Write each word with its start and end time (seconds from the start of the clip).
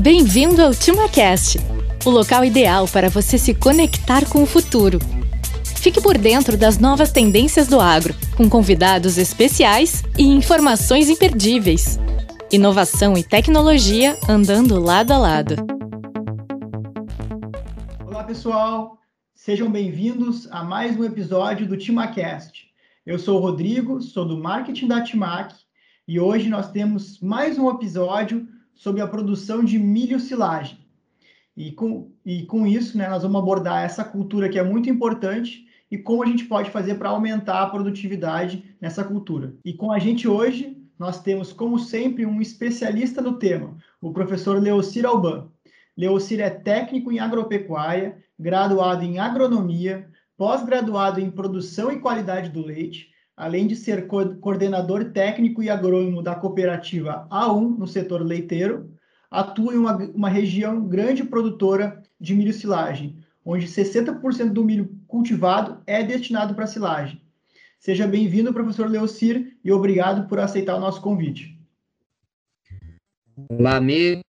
Bem-vindo 0.00 0.62
ao 0.62 0.70
TimaCast, 0.74 1.58
o 2.06 2.08
local 2.08 2.42
ideal 2.42 2.88
para 2.88 3.10
você 3.10 3.36
se 3.36 3.52
conectar 3.52 4.26
com 4.30 4.42
o 4.42 4.46
futuro. 4.46 4.98
Fique 5.76 6.00
por 6.00 6.16
dentro 6.16 6.56
das 6.56 6.78
novas 6.78 7.12
tendências 7.12 7.68
do 7.68 7.78
agro, 7.78 8.14
com 8.34 8.48
convidados 8.48 9.18
especiais 9.18 10.02
e 10.18 10.22
informações 10.22 11.10
imperdíveis. 11.10 11.98
Inovação 12.50 13.14
e 13.14 13.22
tecnologia 13.22 14.18
andando 14.26 14.80
lado 14.80 15.10
a 15.10 15.18
lado. 15.18 15.56
Olá, 18.06 18.24
pessoal. 18.24 18.96
Sejam 19.34 19.70
bem-vindos 19.70 20.50
a 20.50 20.64
mais 20.64 20.98
um 20.98 21.04
episódio 21.04 21.68
do 21.68 21.76
TimaCast. 21.76 22.70
Eu 23.04 23.18
sou 23.18 23.36
o 23.36 23.42
Rodrigo, 23.42 24.00
sou 24.00 24.24
do 24.26 24.38
marketing 24.38 24.88
da 24.88 25.02
Timac 25.02 25.54
e 26.08 26.18
hoje 26.18 26.48
nós 26.48 26.70
temos 26.70 27.20
mais 27.20 27.58
um 27.58 27.68
episódio 27.68 28.48
sobre 28.80 29.02
a 29.02 29.06
produção 29.06 29.62
de 29.62 29.78
milho 29.78 30.18
silagem. 30.18 30.78
E 31.54 31.70
com, 31.70 32.10
e 32.24 32.44
com 32.46 32.66
isso, 32.66 32.96
né, 32.96 33.10
nós 33.10 33.22
vamos 33.22 33.38
abordar 33.38 33.84
essa 33.84 34.02
cultura 34.02 34.48
que 34.48 34.58
é 34.58 34.62
muito 34.62 34.88
importante 34.88 35.68
e 35.90 35.98
como 35.98 36.22
a 36.22 36.26
gente 36.26 36.46
pode 36.46 36.70
fazer 36.70 36.94
para 36.94 37.10
aumentar 37.10 37.60
a 37.60 37.68
produtividade 37.68 38.74
nessa 38.80 39.04
cultura. 39.04 39.54
E 39.66 39.74
com 39.74 39.92
a 39.92 39.98
gente 39.98 40.26
hoje, 40.26 40.78
nós 40.98 41.20
temos, 41.20 41.52
como 41.52 41.78
sempre, 41.78 42.24
um 42.24 42.40
especialista 42.40 43.20
no 43.20 43.34
tema, 43.34 43.76
o 44.00 44.14
professor 44.14 44.58
Leocir 44.58 45.04
Alban. 45.04 45.50
Leocir 45.94 46.40
é 46.40 46.48
técnico 46.48 47.12
em 47.12 47.18
agropecuária, 47.18 48.16
graduado 48.38 49.04
em 49.04 49.18
agronomia, 49.18 50.08
pós-graduado 50.38 51.20
em 51.20 51.30
produção 51.30 51.92
e 51.92 52.00
qualidade 52.00 52.48
do 52.48 52.64
leite, 52.64 53.10
além 53.36 53.66
de 53.66 53.76
ser 53.76 54.06
co 54.06 54.36
coordenador 54.36 55.12
técnico 55.12 55.62
e 55.62 55.70
agrônomo 55.70 56.22
da 56.22 56.34
cooperativa 56.34 57.26
A1 57.30 57.78
no 57.78 57.86
setor 57.86 58.22
leiteiro, 58.22 58.92
atua 59.30 59.74
em 59.74 59.78
uma, 59.78 59.96
uma 59.96 60.28
região 60.28 60.86
grande 60.86 61.24
produtora 61.24 62.02
de 62.20 62.34
milho 62.34 62.52
silagem, 62.52 63.16
onde 63.44 63.66
60% 63.66 64.52
do 64.52 64.64
milho 64.64 64.94
cultivado 65.06 65.82
é 65.86 66.02
destinado 66.02 66.54
para 66.54 66.66
silagem. 66.66 67.22
Seja 67.78 68.06
bem-vindo, 68.06 68.52
professor 68.52 68.90
Leocir, 68.90 69.56
e 69.64 69.72
obrigado 69.72 70.28
por 70.28 70.38
aceitar 70.38 70.76
o 70.76 70.80
nosso 70.80 71.00
convite. 71.00 71.58
Olá, 73.48 73.76
amigos. 73.76 74.22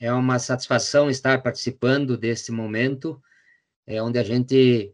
É 0.00 0.12
uma 0.12 0.38
satisfação 0.40 1.08
estar 1.08 1.40
participando 1.42 2.18
desse 2.18 2.50
momento, 2.50 3.22
é 3.86 4.02
onde 4.02 4.18
a 4.18 4.24
gente 4.24 4.92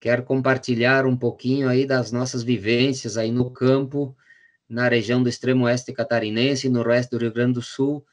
quer 0.00 0.24
compartilhar 0.24 1.06
um 1.06 1.16
pouquinho 1.16 1.68
aí 1.68 1.86
das 1.86 2.12
nossas 2.12 2.42
vivências 2.42 3.16
aí 3.16 3.30
no 3.30 3.50
campo, 3.50 4.16
na 4.68 4.88
região 4.88 5.22
do 5.22 5.28
extremo 5.28 5.64
oeste 5.64 5.92
catarinense 5.92 6.66
e 6.66 6.70
no 6.70 6.86
oeste 6.86 7.10
do 7.10 7.18
Rio 7.18 7.32
Grande 7.32 7.54
do 7.54 7.62
Sul, 7.62 8.04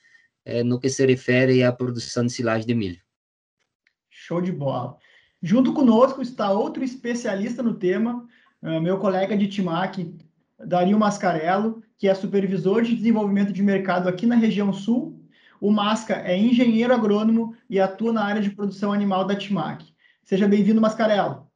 é, 0.45 0.63
no 0.63 0.79
que 0.79 0.89
se 0.89 1.05
refere 1.05 1.63
à 1.63 1.71
produção 1.71 2.25
de 2.25 2.31
silagem 2.31 2.67
de 2.67 2.75
milho. 2.75 3.01
Show 4.09 4.41
de 4.41 4.51
bola. 4.51 4.97
Junto 5.41 5.73
conosco 5.73 6.21
está 6.21 6.51
outro 6.51 6.83
especialista 6.83 7.61
no 7.61 7.73
tema, 7.73 8.27
uh, 8.61 8.79
meu 8.79 8.97
colega 8.97 9.35
de 9.35 9.47
Timac, 9.47 10.15
Dario 10.65 10.97
Mascarello, 10.97 11.83
que 11.97 12.07
é 12.07 12.13
supervisor 12.13 12.83
de 12.83 12.95
desenvolvimento 12.95 13.51
de 13.51 13.61
mercado 13.61 14.07
aqui 14.07 14.25
na 14.25 14.35
região 14.35 14.71
sul 14.71 15.23
o 15.63 15.71
Masca 15.71 16.15
é 16.15 16.37
engenheiro 16.37 16.93
agrônomo 16.93 17.55
e 17.69 17.79
atua 17.79 18.11
na 18.11 18.21
área 18.21 18.41
de 18.41 18.49
produção 18.49 18.91
animal 18.91 19.25
da 19.25 19.33
Timac. 19.33 19.85
Seja 20.21 20.45
bem-vindo, 20.45 20.81
Mascarello. 20.81 21.47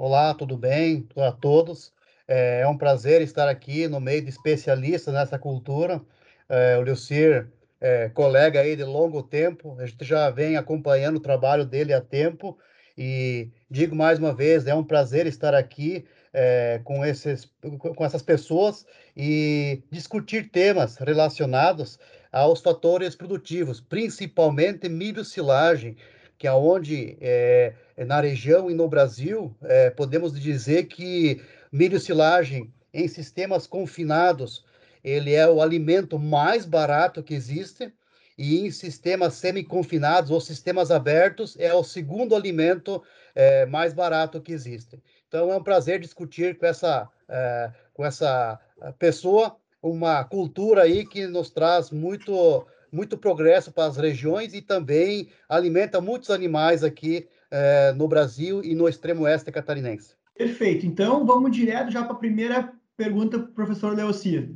Olá, 0.00 0.32
tudo 0.32 0.56
bem 0.56 1.08
a 1.16 1.32
todos? 1.32 1.92
É, 2.28 2.60
é 2.60 2.68
um 2.68 2.78
prazer 2.78 3.20
estar 3.20 3.48
aqui 3.48 3.88
no 3.88 4.00
meio 4.00 4.22
de 4.22 4.28
especialistas 4.28 5.12
nessa 5.12 5.36
cultura. 5.36 6.00
É, 6.48 6.78
o 6.78 6.82
Lucir 6.82 7.48
é 7.80 8.08
colega 8.08 8.60
aí 8.60 8.76
de 8.76 8.84
longo 8.84 9.24
tempo, 9.24 9.76
a 9.76 9.84
gente 9.84 10.04
já 10.04 10.30
vem 10.30 10.56
acompanhando 10.56 11.16
o 11.16 11.20
trabalho 11.20 11.66
dele 11.66 11.92
há 11.92 12.00
tempo 12.00 12.56
e 12.96 13.50
digo 13.68 13.96
mais 13.96 14.20
uma 14.20 14.32
vez, 14.32 14.68
é 14.68 14.74
um 14.74 14.84
prazer 14.84 15.26
estar 15.26 15.52
aqui 15.52 16.06
é, 16.32 16.80
com, 16.84 17.04
esses, 17.04 17.52
com 17.96 18.04
essas 18.04 18.22
pessoas 18.22 18.86
e 19.16 19.82
discutir 19.90 20.48
temas 20.48 20.96
relacionados 20.96 21.98
aos 22.30 22.60
fatores 22.60 23.16
produtivos, 23.16 23.80
principalmente 23.80 24.88
milho 24.88 25.24
silagem, 25.24 25.96
que 26.38 26.46
é 26.46 26.52
onde 26.52 27.18
é, 27.20 27.74
na 28.04 28.20
região 28.20 28.70
e 28.70 28.74
no 28.74 28.88
Brasil 28.88 29.54
é, 29.62 29.90
podemos 29.90 30.38
dizer 30.38 30.84
que 30.84 31.40
milho 31.72 31.98
silagem 31.98 32.72
em 32.92 33.08
sistemas 33.08 33.66
confinados 33.66 34.64
ele 35.02 35.34
é 35.34 35.48
o 35.48 35.62
alimento 35.62 36.18
mais 36.18 36.64
barato 36.64 37.22
que 37.22 37.34
existe 37.34 37.92
e 38.36 38.60
em 38.60 38.70
sistemas 38.70 39.34
semi-confinados 39.34 40.30
ou 40.30 40.40
sistemas 40.40 40.90
abertos 40.90 41.56
é 41.58 41.74
o 41.74 41.82
segundo 41.82 42.36
alimento 42.36 43.02
é, 43.34 43.66
mais 43.66 43.92
barato 43.92 44.40
que 44.40 44.52
existe. 44.52 45.02
Então 45.26 45.52
é 45.52 45.56
um 45.56 45.62
prazer 45.62 45.98
discutir 45.98 46.56
com 46.56 46.66
essa, 46.66 47.08
é, 47.28 47.70
com 47.92 48.04
essa 48.04 48.60
pessoa 48.98 49.56
uma 49.82 50.24
cultura 50.24 50.82
aí 50.82 51.04
que 51.04 51.26
nos 51.26 51.50
traz 51.50 51.90
muito, 51.90 52.66
muito 52.92 53.16
progresso 53.16 53.72
para 53.72 53.86
as 53.86 53.96
regiões 53.96 54.54
e 54.54 54.62
também 54.62 55.28
alimenta 55.48 56.00
muitos 56.00 56.30
animais 56.30 56.82
aqui 56.84 57.28
é, 57.50 57.92
no 57.92 58.08
Brasil 58.08 58.62
e 58.62 58.74
no 58.74 58.88
extremo 58.88 59.22
oeste 59.22 59.50
catarinense. 59.50 60.14
Perfeito. 60.36 60.86
Então, 60.86 61.26
vamos 61.26 61.50
direto 61.50 61.90
já 61.90 62.04
para 62.04 62.12
a 62.12 62.18
primeira 62.18 62.72
pergunta 62.96 63.38
para 63.38 63.48
o 63.48 63.52
professor 63.52 63.94
Leocir. 63.94 64.50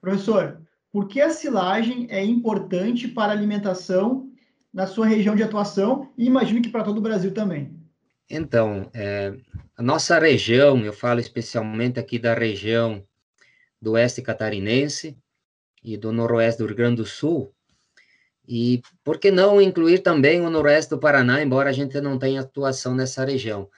Professor, 0.00 0.60
por 0.92 1.08
que 1.08 1.20
a 1.20 1.30
silagem 1.30 2.06
é 2.10 2.24
importante 2.24 3.08
para 3.08 3.32
a 3.32 3.36
alimentação 3.36 4.30
na 4.72 4.86
sua 4.86 5.06
região 5.06 5.34
de 5.34 5.42
atuação 5.42 6.12
e 6.16 6.26
imagino 6.26 6.62
que 6.62 6.68
para 6.68 6.84
todo 6.84 6.98
o 6.98 7.02
Brasil 7.02 7.32
também? 7.32 7.74
Então, 8.28 8.90
é, 8.92 9.34
a 9.76 9.82
nossa 9.82 10.18
região, 10.18 10.84
eu 10.84 10.92
falo 10.92 11.20
especialmente 11.20 11.98
aqui 11.98 12.18
da 12.18 12.34
região 12.34 13.02
do 13.80 13.92
oeste 13.92 14.20
catarinense 14.20 15.16
e 15.82 15.96
do 15.96 16.12
noroeste 16.12 16.60
do 16.60 16.66
Rio 16.66 16.76
Grande 16.76 16.96
do 16.96 17.06
Sul. 17.06 17.54
E 18.48 18.82
por 19.02 19.18
que 19.18 19.30
não 19.30 19.60
incluir 19.60 20.00
também 20.00 20.40
o 20.40 20.50
noroeste 20.50 20.90
do 20.90 20.98
Paraná, 20.98 21.42
embora 21.42 21.70
a 21.70 21.72
gente 21.72 22.00
não 22.00 22.18
tenha 22.18 22.40
atuação 22.40 22.94
nessa 22.94 23.24
região? 23.24 23.68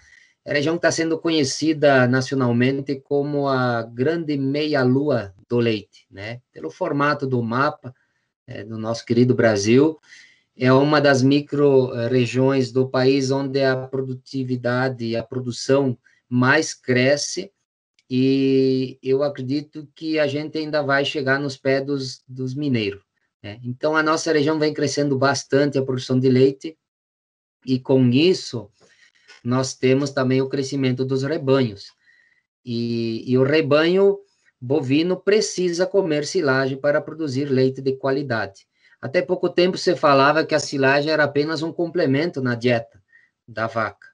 É 0.45 0.51
a 0.51 0.55
região 0.55 0.75
que 0.75 0.79
está 0.79 0.91
sendo 0.91 1.19
conhecida 1.19 2.06
nacionalmente 2.06 2.97
como 2.97 3.49
a 3.49 3.83
grande 3.83 4.37
meia-lua 4.37 5.34
do 5.49 5.59
leite, 5.59 6.06
né? 6.11 6.41
Pelo 6.53 6.71
formato 6.71 7.27
do 7.27 7.43
mapa 7.43 7.95
é, 8.47 8.65
do 8.65 8.79
nosso 8.79 9.05
querido 9.05 9.34
Brasil, 9.34 9.99
é 10.56 10.73
uma 10.73 11.00
das 11.00 11.23
micro-regiões 11.23 12.73
do 12.73 12.89
país 12.89 13.31
onde 13.31 13.62
a 13.62 13.77
produtividade 13.77 15.05
e 15.05 15.17
a 15.17 15.23
produção 15.23 15.97
mais 16.29 16.75
cresce 16.75 17.53
e 18.11 18.99
eu 19.03 19.23
acredito 19.23 19.87
que 19.95 20.19
a 20.19 20.27
gente 20.27 20.56
ainda 20.56 20.83
vai 20.83 21.05
chegar 21.05 21.39
nos 21.39 21.56
pés 21.56 21.85
dos, 21.85 22.23
dos 22.27 22.55
mineiros. 22.55 23.03
Né? 23.43 23.60
Então, 23.62 23.97
a 23.97 24.03
nossa 24.03 24.32
região 24.32 24.59
vem 24.59 24.75
crescendo 24.75 25.16
bastante 25.16 25.78
a 25.78 25.82
produção 25.82 26.19
de 26.19 26.28
leite, 26.28 26.76
e 27.65 27.78
com 27.78 28.09
isso, 28.10 28.71
nós 29.44 29.75
temos 29.75 30.10
também 30.10 30.41
o 30.41 30.49
crescimento 30.49 31.04
dos 31.04 31.22
rebanhos. 31.22 31.93
E, 32.65 33.25
e 33.31 33.38
o 33.38 33.44
rebanho 33.44 34.19
bovino 34.60 35.16
precisa 35.16 35.87
comer 35.87 36.26
silagem 36.26 36.76
para 36.76 37.00
produzir 37.00 37.47
leite 37.47 37.81
de 37.81 37.97
qualidade. 37.97 38.66
Até 39.00 39.22
pouco 39.22 39.49
tempo 39.49 39.78
você 39.78 39.94
falava 39.94 40.44
que 40.44 40.55
a 40.55 40.60
silagem 40.60 41.12
era 41.12 41.25
apenas 41.25 41.62
um 41.62 41.72
complemento 41.72 42.43
na 42.43 42.55
dieta 42.55 43.00
da 43.47 43.66
vaca 43.66 44.09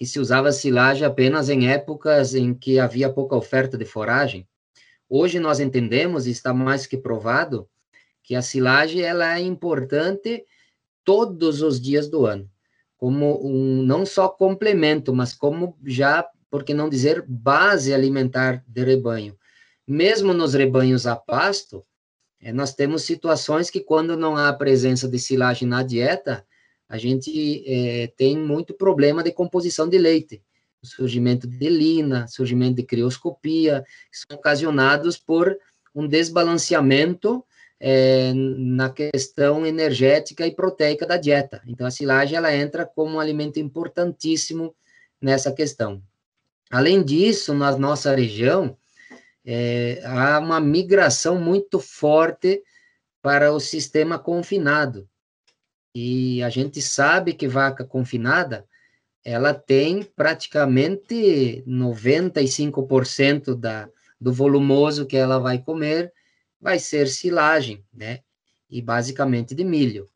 que 0.00 0.06
se 0.06 0.18
usava 0.18 0.50
silagem 0.50 1.06
apenas 1.06 1.50
em 1.50 1.68
épocas 1.68 2.34
em 2.34 2.54
que 2.54 2.78
havia 2.78 3.12
pouca 3.12 3.36
oferta 3.36 3.76
de 3.76 3.84
foragem. 3.84 4.48
Hoje 5.06 5.38
nós 5.38 5.60
entendemos, 5.60 6.26
e 6.26 6.30
está 6.30 6.54
mais 6.54 6.86
que 6.86 6.96
provado, 6.96 7.68
que 8.30 8.36
a 8.36 8.42
silagem 8.42 9.02
ela 9.02 9.36
é 9.36 9.40
importante 9.40 10.44
todos 11.04 11.62
os 11.62 11.80
dias 11.80 12.08
do 12.08 12.26
ano, 12.26 12.48
como 12.96 13.44
um 13.44 13.82
não 13.82 14.06
só 14.06 14.28
complemento, 14.28 15.12
mas 15.12 15.32
como 15.32 15.76
já, 15.84 16.24
por 16.48 16.62
que 16.62 16.72
não 16.72 16.88
dizer, 16.88 17.24
base 17.26 17.92
alimentar 17.92 18.62
de 18.68 18.84
rebanho. 18.84 19.36
Mesmo 19.84 20.32
nos 20.32 20.54
rebanhos 20.54 21.08
a 21.08 21.16
pasto, 21.16 21.84
eh, 22.40 22.52
nós 22.52 22.72
temos 22.72 23.02
situações 23.02 23.68
que 23.68 23.80
quando 23.80 24.16
não 24.16 24.36
há 24.36 24.52
presença 24.52 25.08
de 25.08 25.18
silagem 25.18 25.66
na 25.66 25.82
dieta, 25.82 26.46
a 26.88 26.96
gente 26.96 27.64
é, 27.66 28.12
tem 28.16 28.38
muito 28.38 28.74
problema 28.74 29.24
de 29.24 29.32
composição 29.32 29.88
de 29.88 29.98
leite, 29.98 30.40
surgimento 30.84 31.48
de 31.48 31.68
lina, 31.68 32.28
surgimento 32.28 32.76
de 32.76 32.84
crioscopia, 32.84 33.84
que 34.08 34.18
são 34.18 34.38
ocasionados 34.38 35.18
por 35.18 35.58
um 35.92 36.06
desbalanceamento 36.06 37.44
é, 37.80 38.32
na 38.34 38.90
questão 38.90 39.64
energética 39.64 40.46
e 40.46 40.54
proteica 40.54 41.06
da 41.06 41.16
dieta. 41.16 41.62
Então, 41.66 41.86
a 41.86 41.90
silagem 41.90 42.36
ela 42.36 42.54
entra 42.54 42.84
como 42.84 43.16
um 43.16 43.20
alimento 43.20 43.58
importantíssimo 43.58 44.74
nessa 45.20 45.50
questão. 45.50 46.02
Além 46.70 47.02
disso, 47.02 47.54
na 47.54 47.76
nossa 47.76 48.14
região, 48.14 48.76
é, 49.44 50.02
há 50.04 50.38
uma 50.38 50.60
migração 50.60 51.40
muito 51.40 51.80
forte 51.80 52.62
para 53.22 53.50
o 53.52 53.58
sistema 53.58 54.18
confinado. 54.18 55.08
E 55.94 56.42
a 56.42 56.50
gente 56.50 56.80
sabe 56.80 57.32
que 57.32 57.48
vaca 57.48 57.84
confinada, 57.84 58.66
ela 59.24 59.52
tem 59.52 60.02
praticamente 60.02 61.64
95% 61.66 63.54
da, 63.54 63.88
do 64.20 64.32
volumoso 64.32 65.06
que 65.06 65.16
ela 65.16 65.38
vai 65.38 65.58
comer 65.58 66.12
vai 66.60 66.78
ser 66.78 67.08
silagem, 67.08 67.84
né? 67.92 68.20
E 68.68 68.82
basicamente 68.82 69.54
de 69.54 69.64
milho. 69.64 70.08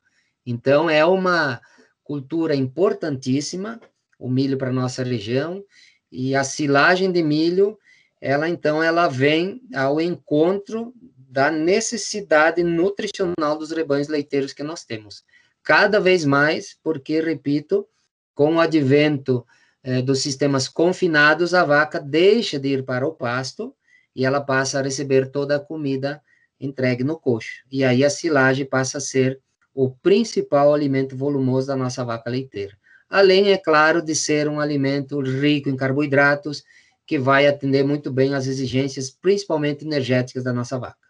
Então, 0.44 0.91
é 0.91 1.05
uma 1.05 1.61
cultura 2.02 2.55
importantíssima, 2.55 3.81
o 4.19 4.29
milho 4.29 4.58
para 4.58 4.73
nossa 4.73 5.02
região, 5.02 5.64
e 6.12 6.37
a 6.37 6.44
silagem 6.44 7.11
de 7.11 7.23
milho, 7.23 7.79
ela 8.20 8.49
então, 8.49 8.82
ela 8.82 9.08
vem 9.08 9.62
ao 9.75 10.00
encontro 10.00 10.94
da 11.17 11.50
necessidade 11.50 12.62
nutricional 12.62 13.58
dos 13.58 13.73
rebanhos 13.73 14.06
leiteiros 14.06 14.52
que 14.52 14.62
nós 14.62 14.85
temos. 14.85 15.25
Cada 15.62 15.99
vez 15.99 16.25
mais, 16.25 16.79
porque, 16.82 17.20
repito, 17.20 17.88
com 18.35 18.56
o 18.56 18.61
advento 18.61 19.44
eh, 19.82 20.02
dos 20.02 20.20
sistemas 20.20 20.69
confinados, 20.69 21.55
a 21.55 21.64
vaca 21.64 21.99
deixa 21.99 22.58
de 22.58 22.69
ir 22.69 22.85
para 22.85 23.06
o 23.06 23.12
pasto 23.12 23.75
e 24.14 24.25
ela 24.25 24.41
passa 24.41 24.79
a 24.79 24.82
receber 24.82 25.31
toda 25.31 25.56
a 25.56 25.61
comida 25.61 26.23
entregue 26.61 27.05
no 27.05 27.19
coxo. 27.19 27.62
E 27.71 27.85
aí 27.85 28.05
a 28.05 28.11
silagem 28.11 28.67
passa 28.67 28.99
a 28.99 29.01
ser 29.01 29.41
o 29.75 29.91
principal 29.91 30.73
alimento 30.73 31.17
volumoso 31.17 31.67
da 31.67 31.77
nossa 31.77 32.05
vaca 32.05 32.31
leiteira. 32.31 32.77
Além, 33.09 33.53
é 33.53 33.59
claro, 33.59 34.03
de 34.03 34.15
ser 34.15 34.49
um 34.49 34.61
alimento 34.61 35.21
rico 35.21 35.69
em 35.69 35.77
carboidratos, 35.77 36.62
que 37.06 37.19
vai 37.19 37.47
atender 37.47 37.85
muito 37.85 38.11
bem 38.11 38.35
às 38.35 38.47
exigências, 38.47 39.11
principalmente 39.11 39.85
energéticas, 39.85 40.43
da 40.43 40.53
nossa 40.53 40.79
vaca. 40.79 41.05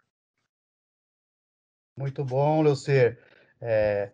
Muito 1.97 2.25
bom, 2.25 2.63
Leucer. 2.63 3.19
É, 3.61 4.11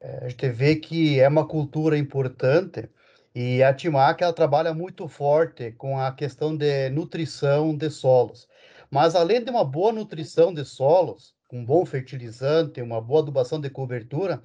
é, 0.00 0.24
a 0.24 0.28
gente 0.28 0.48
vê 0.50 0.76
que 0.76 1.18
é 1.18 1.26
uma 1.26 1.46
cultura 1.46 1.96
importante 1.96 2.88
e 3.34 3.62
a 3.62 3.72
Timac 3.72 4.22
ela 4.22 4.32
trabalha 4.32 4.74
muito 4.74 5.08
forte 5.08 5.72
com 5.72 5.98
a 5.98 6.12
questão 6.12 6.54
de 6.54 6.90
nutrição 6.90 7.74
de 7.74 7.88
solos. 7.88 8.46
Mas 8.92 9.14
além 9.14 9.42
de 9.42 9.50
uma 9.50 9.64
boa 9.64 9.90
nutrição 9.90 10.52
de 10.52 10.66
solos, 10.66 11.34
um 11.50 11.64
bom 11.64 11.82
fertilizante, 11.86 12.82
uma 12.82 13.00
boa 13.00 13.22
adubação 13.22 13.58
de 13.58 13.70
cobertura, 13.70 14.42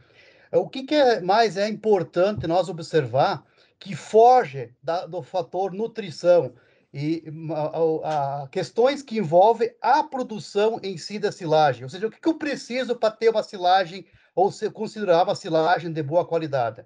o 0.54 0.70
que, 0.70 0.84
que 0.84 0.96
é 0.96 1.20
mais 1.20 1.58
é 1.58 1.68
importante 1.68 2.48
nós 2.48 2.70
observar 2.70 3.44
que 3.78 3.94
foge 3.94 4.74
da, 4.82 5.06
do 5.06 5.22
fator 5.22 5.74
nutrição 5.74 6.54
e 6.94 7.26
a, 7.52 8.44
a, 8.44 8.48
questões 8.48 9.02
que 9.04 9.18
envolvem 9.18 9.70
a 9.82 10.02
produção 10.02 10.80
em 10.82 10.98
si 10.98 11.20
da 11.20 11.30
silagem. 11.30 11.84
Ou 11.84 11.90
seja, 11.90 12.08
o 12.08 12.10
que, 12.10 12.22
que 12.22 12.30
eu 12.30 12.38
preciso 12.38 12.96
para 12.96 13.12
ter 13.12 13.28
uma 13.28 13.44
silagem 13.44 14.06
ou 14.34 14.50
se 14.50 14.70
considerar 14.72 15.26
uma 15.26 15.36
silagem 15.36 15.92
de 15.92 16.02
boa 16.02 16.26
qualidade? 16.26 16.86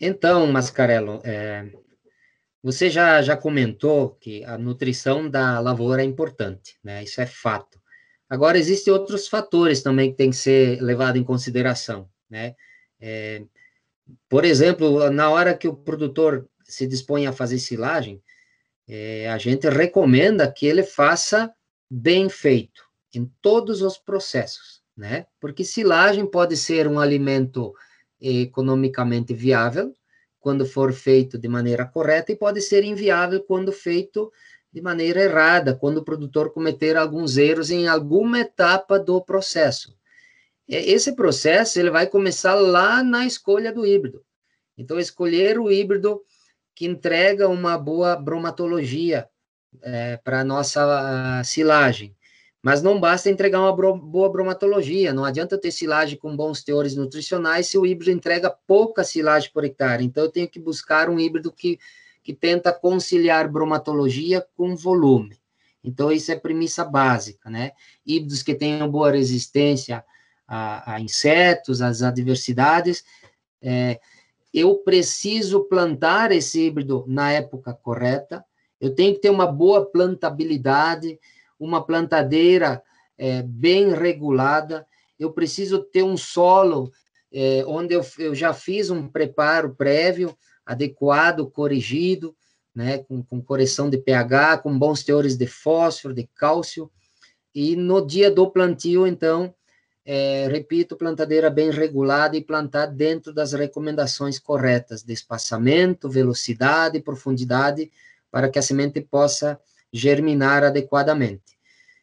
Então, 0.00 0.44
Mascarello, 0.48 1.20
é, 1.22 1.70
você 2.62 2.90
já, 2.90 3.22
já 3.22 3.36
comentou 3.36 4.10
que 4.20 4.44
a 4.44 4.58
nutrição 4.58 5.28
da 5.28 5.58
lavoura 5.60 6.02
é 6.02 6.04
importante, 6.04 6.76
né? 6.84 7.02
Isso 7.02 7.20
é 7.20 7.26
fato. 7.26 7.80
Agora, 8.28 8.58
existem 8.58 8.92
outros 8.92 9.26
fatores 9.26 9.82
também 9.82 10.10
que 10.10 10.16
têm 10.16 10.30
que 10.30 10.36
ser 10.36 10.80
levados 10.80 11.20
em 11.20 11.24
consideração, 11.24 12.08
né? 12.28 12.54
É, 13.00 13.42
por 14.28 14.44
exemplo, 14.44 15.10
na 15.10 15.30
hora 15.30 15.56
que 15.56 15.66
o 15.66 15.74
produtor 15.74 16.48
se 16.62 16.86
dispõe 16.86 17.26
a 17.26 17.32
fazer 17.32 17.58
silagem, 17.58 18.22
é, 18.86 19.30
a 19.30 19.38
gente 19.38 19.68
recomenda 19.68 20.50
que 20.50 20.66
ele 20.66 20.82
faça 20.82 21.52
bem 21.90 22.28
feito 22.28 22.84
em 23.14 23.28
todos 23.40 23.82
os 23.82 23.96
processos, 23.96 24.82
né? 24.96 25.26
Porque 25.40 25.64
silagem 25.64 26.26
pode 26.26 26.56
ser 26.56 26.86
um 26.86 27.00
alimento 27.00 27.74
economicamente 28.20 29.32
viável, 29.32 29.94
quando 30.40 30.66
for 30.66 30.92
feito 30.92 31.38
de 31.38 31.46
maneira 31.46 31.84
correta 31.84 32.32
e 32.32 32.36
pode 32.36 32.60
ser 32.60 32.82
inviável 32.82 33.42
quando 33.42 33.70
feito 33.70 34.32
de 34.72 34.80
maneira 34.80 35.22
errada, 35.22 35.74
quando 35.74 35.98
o 35.98 36.04
produtor 36.04 36.52
cometer 36.52 36.96
alguns 36.96 37.36
erros 37.36 37.70
em 37.70 37.86
alguma 37.86 38.40
etapa 38.40 38.98
do 38.98 39.20
processo. 39.20 39.96
Esse 40.66 41.16
processo 41.16 41.78
ele 41.78 41.90
vai 41.90 42.06
começar 42.06 42.54
lá 42.54 43.02
na 43.02 43.26
escolha 43.26 43.72
do 43.72 43.84
híbrido. 43.84 44.24
Então, 44.78 44.98
escolher 44.98 45.58
o 45.58 45.70
híbrido 45.70 46.22
que 46.74 46.86
entrega 46.86 47.48
uma 47.48 47.76
boa 47.76 48.16
bromatologia 48.16 49.28
é, 49.82 50.16
para 50.18 50.40
a 50.40 50.44
nossa 50.44 51.42
silagem. 51.44 52.16
Mas 52.62 52.82
não 52.82 53.00
basta 53.00 53.30
entregar 53.30 53.60
uma 53.60 53.96
boa 53.96 54.28
bromatologia, 54.28 55.14
não 55.14 55.24
adianta 55.24 55.56
ter 55.56 55.70
silagem 55.70 56.18
com 56.18 56.36
bons 56.36 56.62
teores 56.62 56.94
nutricionais 56.94 57.68
se 57.68 57.78
o 57.78 57.86
híbrido 57.86 58.10
entrega 58.10 58.50
pouca 58.50 59.02
silagem 59.02 59.50
por 59.50 59.64
hectare. 59.64 60.04
Então, 60.04 60.24
eu 60.24 60.30
tenho 60.30 60.48
que 60.48 60.60
buscar 60.60 61.08
um 61.08 61.18
híbrido 61.18 61.50
que, 61.50 61.78
que 62.22 62.34
tenta 62.34 62.70
conciliar 62.72 63.50
bromatologia 63.50 64.46
com 64.56 64.76
volume. 64.76 65.38
Então, 65.82 66.12
isso 66.12 66.30
é 66.30 66.36
premissa 66.36 66.84
básica, 66.84 67.48
né? 67.48 67.72
Híbridos 68.04 68.42
que 68.42 68.54
tenham 68.54 68.90
boa 68.90 69.10
resistência 69.10 70.04
a, 70.46 70.94
a 70.94 71.00
insetos, 71.00 71.80
às 71.80 72.02
adversidades. 72.02 73.02
É, 73.62 73.98
eu 74.52 74.76
preciso 74.76 75.64
plantar 75.64 76.32
esse 76.32 76.66
híbrido 76.66 77.04
na 77.06 77.32
época 77.32 77.72
correta, 77.72 78.44
eu 78.80 78.94
tenho 78.94 79.14
que 79.14 79.20
ter 79.20 79.30
uma 79.30 79.46
boa 79.46 79.86
plantabilidade, 79.86 81.18
uma 81.60 81.84
plantadeira 81.84 82.82
é, 83.18 83.42
bem 83.42 83.92
regulada, 83.92 84.86
eu 85.18 85.30
preciso 85.30 85.80
ter 85.80 86.02
um 86.02 86.16
solo 86.16 86.90
é, 87.32 87.62
onde 87.66 87.94
eu, 87.94 88.04
eu, 88.18 88.34
já 88.34 88.54
fiz 88.54 88.90
um 88.90 89.06
preparo 89.06 89.74
prévio, 89.74 90.36
adequado, 90.64 91.48
corrigido, 91.50 92.34
né, 92.74 92.98
com, 92.98 93.22
com 93.22 93.42
correção 93.42 93.90
de 93.90 93.98
pH, 93.98 94.58
com 94.58 94.78
bons 94.78 95.04
teores 95.04 95.36
de 95.36 95.46
fósforo, 95.46 96.14
de 96.14 96.28
cálcio, 96.34 96.90
e 97.54 97.76
no 97.76 98.04
dia 98.06 98.30
do 98.30 98.48
plantio, 98.50 99.06
então, 99.06 99.54
é, 100.04 100.48
repito, 100.50 100.96
plantadeira 100.96 101.50
bem 101.50 101.70
regulada 101.70 102.36
e 102.36 102.44
plantar 102.44 102.86
dentro 102.86 103.32
das 103.32 103.52
recomendações 103.52 104.38
corretas 104.38 105.02
de 105.02 105.12
espaçamento, 105.12 106.08
velocidade, 106.08 107.00
profundidade, 107.00 107.90
para 108.30 108.48
que 108.48 108.58
a 108.58 108.62
semente 108.62 109.00
possa 109.00 109.60
germinar 109.92 110.64
adequadamente. 110.64 111.58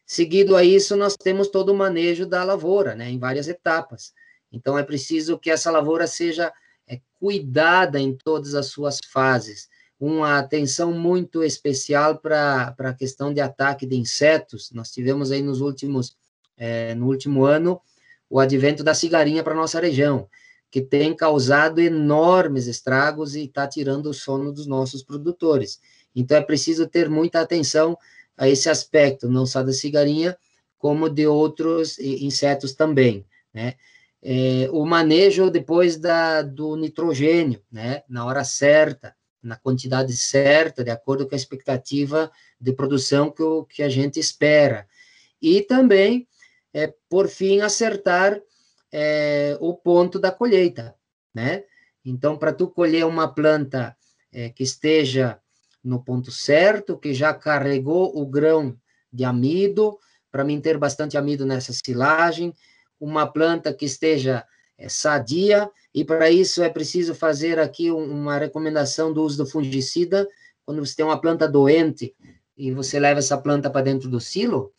Seguido 0.06 0.56
a 0.56 0.64
isso, 0.64 0.96
nós 0.96 1.16
temos 1.16 1.48
todo 1.48 1.70
o 1.70 1.76
manejo 1.76 2.26
da 2.26 2.42
lavoura, 2.42 2.94
né, 2.94 3.10
em 3.10 3.18
várias 3.18 3.46
etapas. 3.46 4.12
Então, 4.50 4.78
é 4.78 4.82
preciso 4.82 5.38
que 5.38 5.50
essa 5.50 5.70
lavoura 5.70 6.06
seja 6.06 6.52
é, 6.86 7.00
cuidada 7.20 8.00
em 8.00 8.16
todas 8.16 8.54
as 8.54 8.66
suas 8.66 8.98
fases. 9.12 9.68
Uma 10.00 10.38
atenção 10.38 10.92
muito 10.92 11.42
especial 11.42 12.18
para 12.18 12.74
a 12.78 12.94
questão 12.94 13.34
de 13.34 13.40
ataque 13.40 13.84
de 13.84 13.96
insetos. 13.96 14.70
Nós 14.72 14.90
tivemos 14.90 15.30
aí 15.30 15.42
nos 15.42 15.60
últimos, 15.60 16.16
é, 16.56 16.94
no 16.94 17.06
último 17.06 17.44
ano, 17.44 17.80
o 18.30 18.40
advento 18.40 18.82
da 18.82 18.94
cigarinha 18.94 19.42
para 19.42 19.54
nossa 19.54 19.80
região, 19.80 20.28
que 20.70 20.80
tem 20.80 21.14
causado 21.14 21.80
enormes 21.80 22.66
estragos 22.66 23.34
e 23.34 23.44
está 23.44 23.66
tirando 23.66 24.06
o 24.06 24.14
sono 24.14 24.52
dos 24.52 24.66
nossos 24.66 25.02
produtores. 25.02 25.80
Então, 26.14 26.36
é 26.36 26.42
preciso 26.42 26.86
ter 26.86 27.08
muita 27.08 27.40
atenção 27.40 27.96
a 28.36 28.48
esse 28.48 28.68
aspecto, 28.70 29.28
não 29.28 29.44
só 29.44 29.62
da 29.62 29.72
cigarinha, 29.72 30.36
como 30.78 31.08
de 31.08 31.26
outros 31.26 31.98
insetos 31.98 32.72
também, 32.72 33.26
né? 33.52 33.74
É, 34.20 34.68
o 34.72 34.84
manejo 34.84 35.48
depois 35.50 35.96
da, 35.96 36.42
do 36.42 36.76
nitrogênio, 36.76 37.62
né? 37.70 38.02
Na 38.08 38.24
hora 38.24 38.44
certa, 38.44 39.14
na 39.42 39.56
quantidade 39.56 40.16
certa, 40.16 40.82
de 40.82 40.90
acordo 40.90 41.28
com 41.28 41.34
a 41.34 41.38
expectativa 41.38 42.30
de 42.60 42.72
produção 42.72 43.30
que, 43.30 43.42
o, 43.42 43.64
que 43.64 43.82
a 43.82 43.88
gente 43.88 44.18
espera. 44.18 44.86
E 45.40 45.62
também, 45.62 46.26
é, 46.72 46.92
por 47.08 47.28
fim, 47.28 47.60
acertar 47.60 48.40
é, 48.92 49.56
o 49.60 49.74
ponto 49.74 50.18
da 50.18 50.32
colheita, 50.32 50.94
né? 51.34 51.64
Então, 52.04 52.36
para 52.36 52.52
tu 52.52 52.68
colher 52.68 53.04
uma 53.06 53.32
planta 53.32 53.96
é, 54.32 54.48
que 54.48 54.62
esteja 54.62 55.40
no 55.82 56.02
ponto 56.02 56.30
certo, 56.30 56.98
que 56.98 57.14
já 57.14 57.32
carregou 57.32 58.16
o 58.18 58.26
grão 58.26 58.76
de 59.12 59.24
amido, 59.24 59.98
para 60.30 60.44
mim 60.44 60.60
ter 60.60 60.76
bastante 60.78 61.16
amido 61.16 61.46
nessa 61.46 61.72
silagem, 61.72 62.52
uma 63.00 63.26
planta 63.26 63.72
que 63.72 63.86
esteja 63.86 64.44
é, 64.76 64.88
sadia, 64.88 65.70
e 65.94 66.04
para 66.04 66.30
isso 66.30 66.62
é 66.62 66.68
preciso 66.68 67.14
fazer 67.14 67.58
aqui 67.58 67.90
uma 67.90 68.38
recomendação 68.38 69.12
do 69.12 69.22
uso 69.22 69.38
do 69.38 69.46
fungicida, 69.46 70.28
quando 70.64 70.84
você 70.84 70.96
tem 70.96 71.04
uma 71.04 71.20
planta 71.20 71.48
doente 71.48 72.14
e 72.56 72.70
você 72.70 73.00
leva 73.00 73.20
essa 73.20 73.38
planta 73.38 73.70
para 73.70 73.80
dentro 73.80 74.08
do 74.08 74.20
silo, 74.20 74.72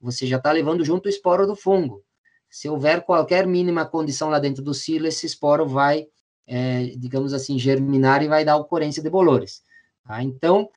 você 0.00 0.26
já 0.26 0.36
está 0.36 0.50
levando 0.50 0.84
junto 0.84 1.06
o 1.06 1.08
esporo 1.08 1.46
do 1.46 1.54
fungo. 1.54 2.02
Se 2.50 2.68
houver 2.68 3.02
qualquer 3.02 3.46
mínima 3.46 3.84
condição 3.84 4.28
lá 4.28 4.38
dentro 4.38 4.62
do 4.62 4.74
silo, 4.74 5.06
esse 5.06 5.26
esporo 5.26 5.66
vai, 5.66 6.06
é, 6.46 6.86
digamos 6.96 7.32
assim, 7.32 7.58
germinar 7.58 8.22
e 8.22 8.28
vai 8.28 8.44
dar 8.44 8.56
ocorrência 8.56 9.02
de 9.02 9.10
bolores. 9.10 9.62
Tá? 10.06 10.22
Então, 10.22 10.68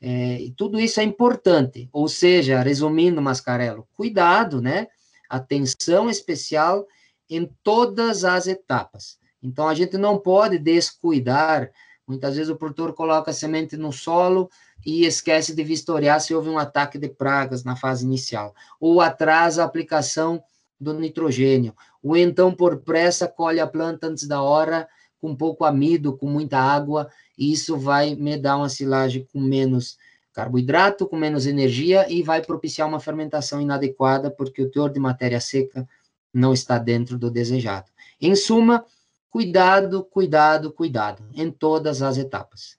é, 0.00 0.38
tudo 0.56 0.78
isso 0.78 1.00
é 1.00 1.02
importante. 1.02 1.88
Ou 1.92 2.08
seja, 2.08 2.62
resumindo, 2.62 3.20
Mascarello, 3.20 3.86
cuidado, 3.94 4.60
né? 4.60 4.88
atenção 5.28 6.08
especial 6.08 6.86
em 7.28 7.48
todas 7.62 8.24
as 8.24 8.46
etapas. 8.46 9.18
Então, 9.42 9.68
a 9.68 9.74
gente 9.74 9.98
não 9.98 10.18
pode 10.18 10.58
descuidar. 10.58 11.70
Muitas 12.06 12.36
vezes 12.36 12.50
o 12.50 12.56
produtor 12.56 12.94
coloca 12.94 13.30
a 13.30 13.34
semente 13.34 13.76
no 13.76 13.92
solo 13.92 14.50
e 14.84 15.04
esquece 15.04 15.54
de 15.54 15.62
vistoriar 15.62 16.20
se 16.20 16.34
houve 16.34 16.48
um 16.48 16.58
ataque 16.58 16.98
de 16.98 17.08
pragas 17.08 17.64
na 17.64 17.76
fase 17.76 18.04
inicial, 18.04 18.54
ou 18.80 19.00
atrasa 19.00 19.62
a 19.62 19.66
aplicação 19.66 20.42
do 20.80 20.94
nitrogênio, 20.94 21.74
ou 22.02 22.16
então, 22.16 22.54
por 22.54 22.78
pressa, 22.78 23.26
colhe 23.26 23.58
a 23.58 23.66
planta 23.66 24.06
antes 24.06 24.26
da 24.26 24.40
hora, 24.40 24.88
com 25.20 25.34
pouco 25.34 25.64
amido, 25.64 26.16
com 26.16 26.26
muita 26.26 26.58
água, 26.58 27.10
e 27.38 27.52
isso 27.52 27.76
vai 27.76 28.16
me 28.16 28.36
dar 28.36 28.56
uma 28.56 28.68
silagem 28.68 29.26
com 29.32 29.40
menos 29.40 29.96
carboidrato, 30.32 31.06
com 31.06 31.16
menos 31.16 31.46
energia 31.46 32.10
e 32.12 32.22
vai 32.22 32.42
propiciar 32.42 32.88
uma 32.88 33.00
fermentação 33.00 33.60
inadequada, 33.60 34.30
porque 34.30 34.62
o 34.62 34.70
teor 34.70 34.90
de 34.90 35.00
matéria 35.00 35.40
seca 35.40 35.88
não 36.34 36.52
está 36.52 36.78
dentro 36.78 37.18
do 37.18 37.30
desejado. 37.30 37.90
Em 38.20 38.34
suma, 38.34 38.84
cuidado, 39.30 40.04
cuidado, 40.04 40.72
cuidado, 40.72 41.22
em 41.34 41.50
todas 41.50 42.02
as 42.02 42.18
etapas. 42.18 42.76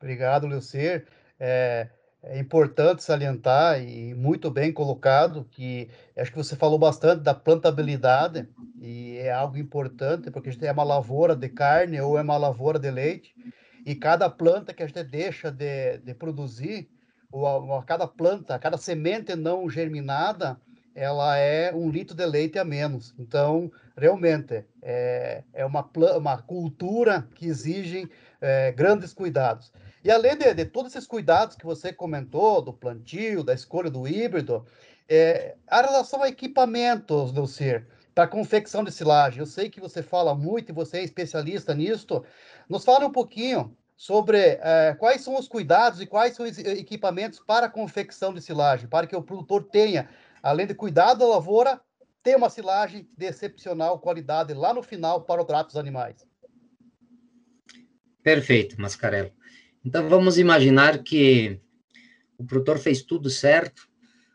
Obrigado, 0.00 0.46
Lucir. 0.46 1.06
É, 1.38 1.88
é 2.28 2.38
importante 2.38 3.04
salientar 3.04 3.80
e 3.80 4.12
muito 4.14 4.50
bem 4.50 4.72
colocado 4.72 5.46
que 5.50 5.88
acho 6.16 6.32
que 6.32 6.36
você 6.36 6.56
falou 6.56 6.78
bastante 6.78 7.22
da 7.22 7.32
plantabilidade 7.32 8.48
e 8.80 9.16
é 9.18 9.32
algo 9.32 9.56
importante 9.56 10.30
porque 10.30 10.48
a 10.48 10.52
gente 10.52 10.66
é 10.66 10.72
uma 10.72 10.82
lavoura 10.82 11.36
de 11.36 11.48
carne 11.48 12.00
ou 12.00 12.18
é 12.18 12.22
uma 12.22 12.36
lavoura 12.36 12.78
de 12.78 12.90
leite 12.90 13.32
e 13.84 13.94
cada 13.94 14.28
planta 14.28 14.74
que 14.74 14.82
a 14.82 14.86
gente 14.86 15.04
deixa 15.04 15.52
de, 15.52 15.98
de 15.98 16.14
produzir 16.14 16.88
ou 17.30 17.46
a, 17.46 17.78
a 17.78 17.82
cada 17.82 18.08
planta, 18.08 18.58
cada 18.58 18.76
semente 18.76 19.36
não 19.36 19.70
germinada, 19.70 20.60
ela 20.94 21.36
é 21.36 21.72
um 21.74 21.90
litro 21.90 22.16
de 22.16 22.24
leite 22.24 22.58
a 22.58 22.64
menos. 22.64 23.14
Então, 23.18 23.70
realmente, 23.96 24.64
é, 24.82 25.44
é 25.52 25.64
uma, 25.64 25.88
uma 26.16 26.38
cultura 26.38 27.28
que 27.34 27.46
exige 27.46 28.10
é, 28.40 28.72
grandes 28.72 29.12
cuidados. 29.12 29.70
E 30.06 30.10
além 30.12 30.36
de, 30.36 30.54
de, 30.54 30.64
todos 30.64 30.94
esses 30.94 31.04
cuidados 31.04 31.56
que 31.56 31.66
você 31.66 31.92
comentou, 31.92 32.62
do 32.62 32.72
plantio, 32.72 33.42
da 33.42 33.52
escolha 33.52 33.90
do 33.90 34.06
híbrido, 34.06 34.64
é, 35.08 35.56
a 35.66 35.82
relação 35.82 36.22
a 36.22 36.28
equipamentos, 36.28 37.32
Lucir, 37.32 37.88
para 38.14 38.28
confecção 38.28 38.84
de 38.84 38.92
silagem. 38.92 39.40
Eu 39.40 39.46
sei 39.46 39.68
que 39.68 39.80
você 39.80 40.04
fala 40.04 40.32
muito 40.32 40.70
e 40.70 40.72
você 40.72 40.98
é 40.98 41.02
especialista 41.02 41.74
nisto. 41.74 42.24
Nos 42.68 42.84
fala 42.84 43.04
um 43.04 43.10
pouquinho 43.10 43.76
sobre 43.96 44.38
é, 44.38 44.94
quais 44.96 45.22
são 45.22 45.36
os 45.36 45.48
cuidados 45.48 46.00
e 46.00 46.06
quais 46.06 46.36
são 46.36 46.46
os 46.46 46.56
equipamentos 46.56 47.40
para 47.40 47.66
a 47.66 47.70
confecção 47.70 48.32
de 48.32 48.40
silagem, 48.40 48.86
para 48.86 49.08
que 49.08 49.16
o 49.16 49.22
produtor 49.24 49.64
tenha 49.64 50.08
além 50.40 50.68
de 50.68 50.74
cuidar 50.76 51.14
da 51.14 51.26
lavoura, 51.26 51.80
ter 52.22 52.36
uma 52.36 52.48
silagem 52.48 53.10
de 53.18 53.26
excepcional 53.26 53.98
qualidade 53.98 54.54
lá 54.54 54.72
no 54.72 54.84
final 54.84 55.22
para 55.22 55.42
o 55.42 55.44
trato 55.44 55.66
dos 55.66 55.76
animais. 55.76 56.24
Perfeito, 58.22 58.80
Mascarello. 58.80 59.35
Então 59.86 60.08
vamos 60.08 60.36
imaginar 60.36 61.04
que 61.04 61.60
o 62.36 62.44
produtor 62.44 62.76
fez 62.76 63.02
tudo 63.02 63.30
certo, 63.30 63.88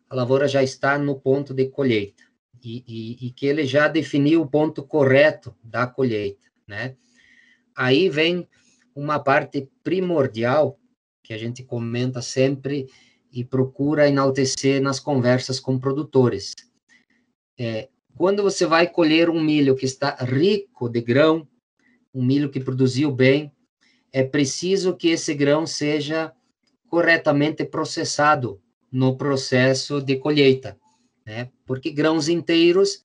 a 0.10 0.15
lavoura 0.15 0.48
já 0.48 0.63
está 0.63 0.98
no 0.98 1.20
ponto 1.20 1.53
de 1.53 1.67
colheita 1.67 2.24
e, 2.63 2.86
e, 2.88 3.27
e 3.27 3.31
que 3.31 3.48
ele 3.48 3.65
já 3.65 3.89
definiu 3.89 4.43
o 4.43 4.48
ponto 4.48 4.81
correto 4.81 5.53
da 5.62 5.86
colheita, 5.86 6.48
né? 6.65 6.96
Aí 7.75 8.08
vem 8.08 8.48
uma 8.96 9.20
parte 9.20 9.70
primordial 9.84 10.79
que 11.22 11.34
a 11.34 11.38
gente 11.38 11.65
comenta 11.65 12.22
sempre 12.22 12.88
e 13.29 13.43
procura 13.43 14.08
enaltecer 14.08 14.81
nas 14.81 15.01
conversas 15.01 15.60
com 15.60 15.77
produtores. 15.77 16.55
É, 17.60 17.89
quando 18.15 18.41
você 18.41 18.65
vai 18.65 18.88
colher 18.88 19.29
um 19.29 19.41
milho 19.43 19.75
que 19.75 19.86
está 19.86 20.15
rico 20.15 20.88
de 20.88 21.01
grão, 21.01 21.46
um 22.13 22.24
milho 22.24 22.50
que 22.50 22.62
produziu 22.62 23.12
bem, 23.12 23.51
é 24.12 24.24
preciso 24.24 24.96
que 24.96 25.10
esse 25.10 25.34
grão 25.34 25.65
seja 25.65 26.34
corretamente 26.89 27.63
processado 27.63 28.62
no 28.91 29.15
processo 29.15 30.01
de 30.01 30.18
colheita, 30.18 30.77
né? 31.25 31.50
Porque 31.65 31.91
grãos 31.91 32.27
inteiros 32.27 33.03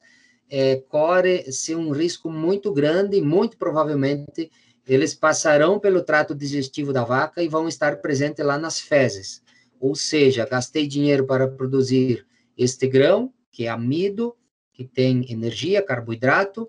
é, 0.50 0.76
corre-se 0.88 1.74
um 1.74 1.90
risco 1.90 2.30
muito 2.30 2.72
grande, 2.72 3.20
muito 3.20 3.56
provavelmente 3.56 4.50
eles 4.86 5.14
passarão 5.14 5.80
pelo 5.80 6.02
trato 6.02 6.34
digestivo 6.34 6.92
da 6.92 7.02
vaca 7.02 7.42
e 7.42 7.48
vão 7.48 7.66
estar 7.66 7.96
presentes 8.00 8.44
lá 8.44 8.56
nas 8.56 8.80
fezes. 8.80 9.42
Ou 9.80 9.94
seja, 9.96 10.46
gastei 10.46 10.86
dinheiro 10.86 11.26
para 11.26 11.48
produzir 11.48 12.24
este 12.56 12.86
grão, 12.86 13.32
que 13.50 13.66
é 13.66 13.68
amido, 13.68 14.36
que 14.72 14.84
tem 14.84 15.30
energia, 15.30 15.82
carboidrato. 15.82 16.68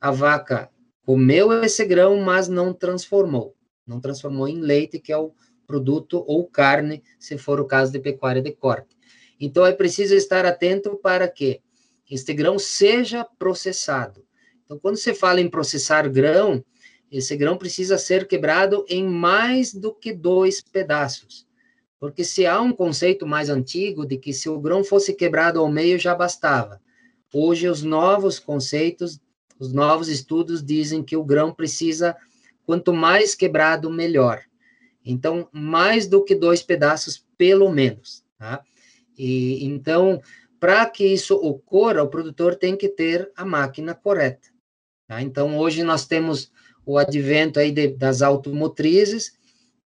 A 0.00 0.12
vaca 0.12 0.70
comeu 1.04 1.52
esse 1.64 1.84
grão, 1.84 2.20
mas 2.20 2.48
não 2.48 2.72
transformou. 2.72 3.55
Não 3.86 4.00
transformou 4.00 4.48
em 4.48 4.60
leite, 4.60 4.98
que 4.98 5.12
é 5.12 5.16
o 5.16 5.32
produto, 5.66 6.24
ou 6.26 6.46
carne, 6.46 7.02
se 7.18 7.38
for 7.38 7.60
o 7.60 7.66
caso 7.66 7.92
de 7.92 7.98
pecuária 7.98 8.42
de 8.42 8.52
corte. 8.52 8.96
Então, 9.38 9.64
é 9.64 9.72
preciso 9.72 10.14
estar 10.14 10.44
atento 10.44 10.96
para 10.96 11.28
que 11.28 11.60
este 12.10 12.32
grão 12.32 12.58
seja 12.58 13.24
processado. 13.38 14.24
Então, 14.64 14.78
quando 14.78 14.96
você 14.96 15.14
fala 15.14 15.40
em 15.40 15.48
processar 15.48 16.08
grão, 16.08 16.64
esse 17.10 17.36
grão 17.36 17.56
precisa 17.56 17.98
ser 17.98 18.26
quebrado 18.26 18.84
em 18.88 19.06
mais 19.06 19.72
do 19.72 19.94
que 19.94 20.12
dois 20.12 20.60
pedaços. 20.60 21.46
Porque 21.98 22.24
se 22.24 22.46
há 22.46 22.60
um 22.60 22.72
conceito 22.72 23.26
mais 23.26 23.48
antigo 23.48 24.04
de 24.04 24.18
que 24.18 24.32
se 24.32 24.48
o 24.48 24.60
grão 24.60 24.84
fosse 24.84 25.14
quebrado 25.14 25.60
ao 25.60 25.70
meio 25.70 25.98
já 25.98 26.14
bastava. 26.14 26.80
Hoje 27.32 27.68
os 27.68 27.82
novos 27.82 28.38
conceitos, 28.38 29.20
os 29.58 29.72
novos 29.72 30.08
estudos 30.08 30.62
dizem 30.62 31.02
que 31.02 31.16
o 31.16 31.24
grão 31.24 31.54
precisa 31.54 32.16
quanto 32.66 32.92
mais 32.92 33.34
quebrado 33.34 33.90
melhor. 33.90 34.42
Então, 35.04 35.48
mais 35.52 36.06
do 36.08 36.24
que 36.24 36.34
dois 36.34 36.62
pedaços 36.62 37.24
pelo 37.38 37.70
menos, 37.70 38.24
tá? 38.36 38.62
E 39.16 39.64
então, 39.64 40.20
para 40.58 40.84
que 40.86 41.06
isso 41.06 41.36
ocorra, 41.36 42.02
o 42.02 42.08
produtor 42.08 42.56
tem 42.56 42.76
que 42.76 42.88
ter 42.88 43.30
a 43.36 43.44
máquina 43.44 43.94
correta. 43.94 44.48
Tá? 45.06 45.22
Então, 45.22 45.56
hoje 45.56 45.82
nós 45.82 46.06
temos 46.06 46.50
o 46.84 46.98
advento 46.98 47.58
aí 47.58 47.70
de, 47.70 47.88
das 47.88 48.20
automotrizes 48.20 49.38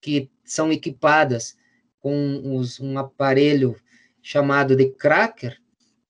que 0.00 0.30
são 0.44 0.72
equipadas 0.72 1.56
com 2.00 2.56
os, 2.56 2.78
um 2.80 2.96
aparelho 2.96 3.76
chamado 4.22 4.76
de 4.76 4.90
cracker, 4.90 5.60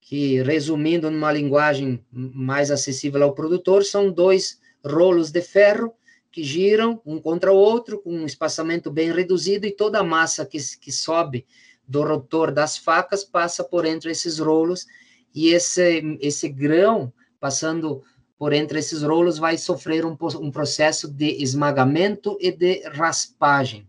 que, 0.00 0.42
resumindo 0.42 1.10
numa 1.10 1.32
linguagem 1.32 2.04
mais 2.10 2.70
acessível 2.70 3.22
ao 3.22 3.34
produtor, 3.34 3.84
são 3.84 4.10
dois 4.10 4.60
rolos 4.84 5.30
de 5.30 5.42
ferro 5.42 5.92
que 6.30 6.42
giram 6.42 7.00
um 7.04 7.18
contra 7.20 7.52
o 7.52 7.56
outro, 7.56 8.00
com 8.00 8.12
um 8.12 8.26
espaçamento 8.26 8.90
bem 8.90 9.12
reduzido, 9.12 9.66
e 9.66 9.72
toda 9.72 10.00
a 10.00 10.04
massa 10.04 10.44
que, 10.44 10.58
que 10.78 10.92
sobe 10.92 11.46
do 11.86 12.02
rotor 12.02 12.52
das 12.52 12.76
facas 12.76 13.24
passa 13.24 13.64
por 13.64 13.86
entre 13.86 14.10
esses 14.10 14.38
rolos, 14.38 14.86
e 15.34 15.48
esse, 15.48 16.18
esse 16.20 16.48
grão, 16.48 17.12
passando 17.40 18.02
por 18.38 18.52
entre 18.52 18.78
esses 18.78 19.02
rolos, 19.02 19.38
vai 19.38 19.56
sofrer 19.56 20.04
um, 20.04 20.16
um 20.40 20.50
processo 20.50 21.08
de 21.08 21.42
esmagamento 21.42 22.36
e 22.40 22.52
de 22.52 22.82
raspagem, 22.88 23.86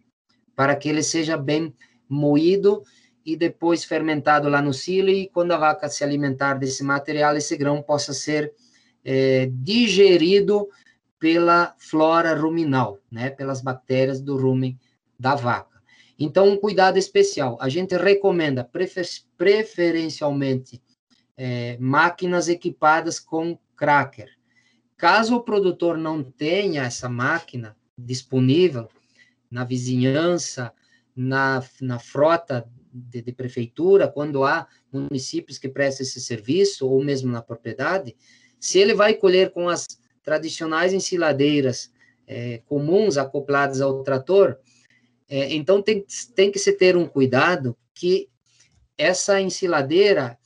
para 0.55 0.75
que 0.75 0.89
ele 0.89 1.03
seja 1.03 1.37
bem 1.37 1.73
moído 2.07 2.83
e 3.25 3.35
depois 3.35 3.83
fermentado 3.83 4.49
lá 4.49 4.61
no 4.61 4.73
silo, 4.73 5.09
e 5.09 5.27
quando 5.27 5.51
a 5.51 5.57
vaca 5.57 5.87
se 5.87 6.03
alimentar 6.03 6.55
desse 6.55 6.83
material, 6.83 7.35
esse 7.35 7.55
grão 7.55 7.81
possa 7.81 8.13
ser 8.13 8.51
é, 9.03 9.49
digerido 9.51 10.67
pela 11.19 11.75
flora 11.77 12.33
ruminal, 12.33 12.99
né, 13.11 13.29
pelas 13.29 13.61
bactérias 13.61 14.21
do 14.21 14.37
rumen 14.37 14.79
da 15.19 15.35
vaca. 15.35 15.79
Então, 16.17 16.49
um 16.49 16.57
cuidado 16.57 16.97
especial. 16.97 17.57
A 17.61 17.69
gente 17.69 17.95
recomenda 17.95 18.63
prefer 18.63 19.07
preferencialmente 19.37 20.81
é, 21.37 21.77
máquinas 21.79 22.49
equipadas 22.49 23.19
com 23.19 23.57
cracker. 23.75 24.29
Caso 24.97 25.35
o 25.35 25.43
produtor 25.43 25.97
não 25.97 26.21
tenha 26.21 26.83
essa 26.83 27.07
máquina 27.07 27.75
disponível 27.97 28.89
na 29.49 29.63
vizinhança 29.63 30.73
na, 31.15 31.63
na 31.81 31.99
frota 31.99 32.69
de, 32.93 33.21
de, 33.21 33.31
prefeitura, 33.31 34.07
quando 34.07 34.43
há 34.43 34.67
municípios 34.91 35.57
que 35.57 35.69
prestam 35.69 36.05
esse 36.05 36.19
serviço, 36.19 36.87
ou 36.87 37.03
mesmo 37.03 37.31
na 37.31 37.41
propriedade, 37.41 38.15
se 38.59 38.79
ele 38.79 38.93
vai 38.93 39.13
colher 39.13 39.51
com 39.51 39.69
as 39.69 39.85
tradicionais 40.23 40.93
ensiladeiras 40.93 41.91
é, 42.27 42.61
comuns 42.67 43.17
acopladas 43.17 43.81
ao 43.81 44.03
trator, 44.03 44.57
é, 45.27 45.53
então 45.53 45.81
tem, 45.81 46.05
tem 46.35 46.51
que 46.51 46.59
se 46.59 46.73
ter 46.73 46.95
um 46.95 47.07
cuidado 47.07 47.77
que 47.93 48.29
essa 48.97 49.39
ensiladeira, 49.39 50.37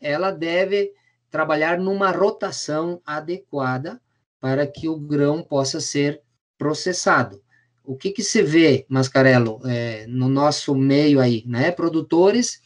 ela 0.00 0.30
deve 0.30 0.92
trabalhar 1.30 1.78
numa 1.78 2.10
rotação 2.10 3.00
adequada 3.04 4.00
para 4.40 4.66
que 4.66 4.88
o 4.88 4.96
grão 4.96 5.42
possa 5.42 5.80
ser 5.80 6.22
processado 6.56 7.42
o 7.86 7.96
que, 7.96 8.10
que 8.10 8.22
se 8.22 8.42
vê, 8.42 8.84
Mascarello, 8.88 9.60
é, 9.64 10.06
no 10.08 10.28
nosso 10.28 10.74
meio 10.74 11.20
aí, 11.20 11.44
né? 11.46 11.70
Produtores 11.70 12.60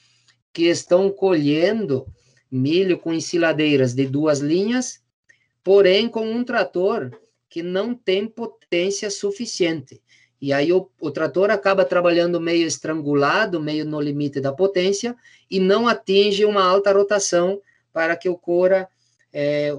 que 0.53 0.65
estão 0.65 1.11
colhendo 1.11 2.07
milho 2.51 2.99
com 2.99 3.13
ensiladeiras 3.13 3.95
de 3.95 4.07
duas 4.07 4.41
linhas, 4.41 5.01
porém 5.63 6.09
com 6.09 6.27
um 6.31 6.45
trator 6.45 7.11
que 7.49 7.63
não 7.63 7.95
tem 7.95 8.27
potência 8.27 9.11
suficiente. 9.11 10.01
E 10.41 10.53
aí 10.53 10.73
o, 10.73 10.89
o, 11.01 11.11
trator 11.11 11.51
acaba 11.51 11.85
trabalhando 11.85 12.41
meio 12.41 12.67
estrangulado, 12.67 13.61
meio 13.61 13.85
no 13.85 14.01
limite 14.01 14.41
da 14.41 14.53
potência, 14.53 15.15
e 15.51 15.61
não 15.61 15.87
atinge 15.87 16.45
uma 16.45 16.65
alta 16.65 16.93
rotação 16.93 17.61
para 17.93 18.17
que 18.17 18.29
ocorra 18.29 18.89
é, 19.33 19.73
o, 19.75 19.79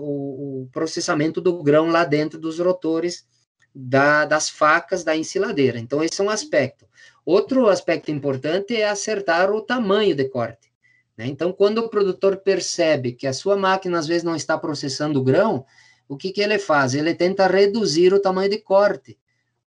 o, 0.61 0.69
processamento 0.71 1.41
do 1.41 1.63
grão 1.63 1.89
lá 1.89 2.05
dentro 2.05 2.37
dos 2.39 2.59
rotores 2.59 3.25
da, 3.73 4.25
das 4.25 4.49
facas 4.49 5.03
da 5.03 5.15
ensiladeira. 5.15 5.79
Então, 5.79 6.03
esse 6.03 6.21
é 6.21 6.23
um 6.23 6.29
aspecto. 6.29 6.85
Outro 7.25 7.67
aspecto 7.67 8.11
importante 8.11 8.75
é 8.75 8.87
acertar 8.87 9.51
o 9.51 9.61
tamanho 9.61 10.15
de 10.15 10.25
corte. 10.29 10.70
Né? 11.17 11.27
Então, 11.27 11.51
quando 11.51 11.79
o 11.79 11.89
produtor 11.89 12.37
percebe 12.37 13.13
que 13.13 13.27
a 13.27 13.33
sua 13.33 13.55
máquina 13.55 13.99
às 13.99 14.07
vezes 14.07 14.23
não 14.23 14.35
está 14.35 14.57
processando 14.57 15.19
o 15.19 15.23
grão, 15.23 15.65
o 16.07 16.17
que, 16.17 16.31
que 16.31 16.41
ele 16.41 16.59
faz? 16.59 16.93
Ele 16.93 17.13
tenta 17.13 17.47
reduzir 17.47 18.13
o 18.13 18.19
tamanho 18.19 18.49
de 18.49 18.57
corte 18.57 19.17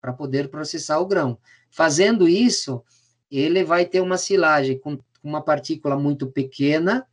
para 0.00 0.12
poder 0.12 0.48
processar 0.48 0.98
o 0.98 1.06
grão. 1.06 1.38
Fazendo 1.70 2.28
isso, 2.28 2.82
ele 3.30 3.64
vai 3.64 3.86
ter 3.86 4.00
uma 4.00 4.18
silagem 4.18 4.78
com 4.78 4.98
uma 5.22 5.40
partícula 5.40 5.96
muito 5.96 6.26
pequena, 6.26 7.06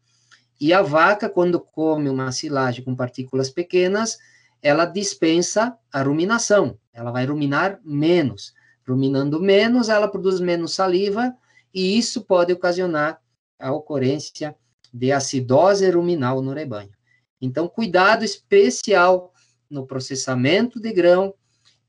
e 0.59 0.73
a 0.73 0.81
vaca, 0.81 1.29
quando 1.29 1.59
come 1.59 2.09
uma 2.09 2.31
silagem 2.31 2.83
com 2.83 2.95
partículas 2.95 3.49
pequenas, 3.49 4.19
ela 4.61 4.85
dispensa 4.85 5.75
a 5.91 6.03
ruminação, 6.03 6.77
ela 6.93 7.09
vai 7.09 7.25
ruminar 7.25 7.79
menos. 7.83 8.53
Ruminando 8.87 9.39
menos, 9.39 9.87
ela 9.87 10.07
produz 10.07 10.39
menos 10.39 10.73
saliva, 10.73 11.33
e 11.73 11.97
isso 11.97 12.21
pode 12.21 12.51
ocasionar 12.51 13.20
a 13.61 13.71
ocorrência 13.71 14.55
de 14.93 15.11
acidose 15.11 15.89
ruminal 15.89 16.41
no 16.41 16.53
rebanho. 16.53 16.91
Então, 17.39 17.67
cuidado 17.67 18.23
especial 18.23 19.33
no 19.69 19.87
processamento 19.87 20.79
de 20.79 20.91
grão 20.91 21.33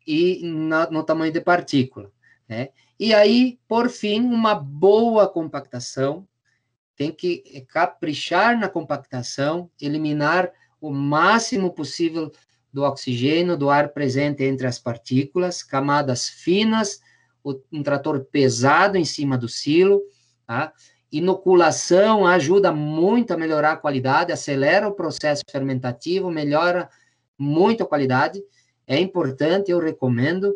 e 0.06 0.40
na, 0.44 0.90
no 0.90 1.02
tamanho 1.02 1.32
de 1.32 1.40
partícula. 1.40 2.10
Né? 2.48 2.68
E 2.98 3.12
aí, 3.12 3.58
por 3.66 3.88
fim, 3.90 4.20
uma 4.20 4.54
boa 4.54 5.28
compactação. 5.28 6.26
Tem 6.94 7.10
que 7.10 7.66
caprichar 7.68 8.58
na 8.58 8.68
compactação, 8.68 9.70
eliminar 9.80 10.52
o 10.80 10.90
máximo 10.90 11.72
possível 11.72 12.30
do 12.72 12.82
oxigênio, 12.82 13.56
do 13.56 13.68
ar 13.68 13.88
presente 13.92 14.44
entre 14.44 14.66
as 14.66 14.78
partículas, 14.78 15.62
camadas 15.62 16.28
finas, 16.28 17.00
um 17.72 17.82
trator 17.82 18.24
pesado 18.24 18.96
em 18.96 19.04
cima 19.04 19.36
do 19.36 19.48
silo, 19.48 20.00
tá? 20.46 20.72
Inoculação 21.12 22.26
ajuda 22.26 22.72
muito 22.72 23.34
a 23.34 23.36
melhorar 23.36 23.72
a 23.72 23.76
qualidade, 23.76 24.32
acelera 24.32 24.88
o 24.88 24.94
processo 24.94 25.42
fermentativo, 25.50 26.30
melhora 26.30 26.88
muito 27.36 27.82
a 27.82 27.86
qualidade. 27.86 28.42
É 28.86 28.98
importante, 28.98 29.70
eu 29.70 29.78
recomendo. 29.78 30.54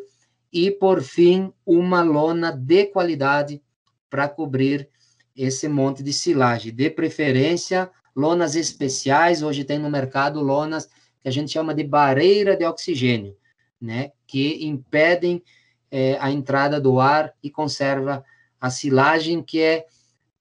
E, 0.50 0.70
por 0.70 1.02
fim, 1.02 1.52
uma 1.66 2.02
lona 2.02 2.50
de 2.50 2.86
qualidade 2.86 3.62
para 4.08 4.30
cobrir 4.30 4.88
esse 5.36 5.68
monte 5.68 6.02
de 6.02 6.14
silagem. 6.14 6.74
De 6.74 6.88
preferência, 6.88 7.90
lonas 8.14 8.54
especiais. 8.56 9.42
Hoje 9.42 9.62
tem 9.62 9.78
no 9.78 9.90
mercado 9.90 10.40
lonas 10.40 10.86
que 11.20 11.28
a 11.28 11.30
gente 11.30 11.52
chama 11.52 11.74
de 11.74 11.84
barreira 11.84 12.56
de 12.56 12.64
oxigênio, 12.64 13.36
né? 13.78 14.12
Que 14.26 14.64
impedem 14.64 15.42
é, 15.90 16.16
a 16.18 16.30
entrada 16.30 16.80
do 16.80 16.98
ar 16.98 17.34
e 17.42 17.50
conserva 17.50 18.24
a 18.58 18.70
silagem, 18.70 19.42
que 19.42 19.60
é 19.60 19.84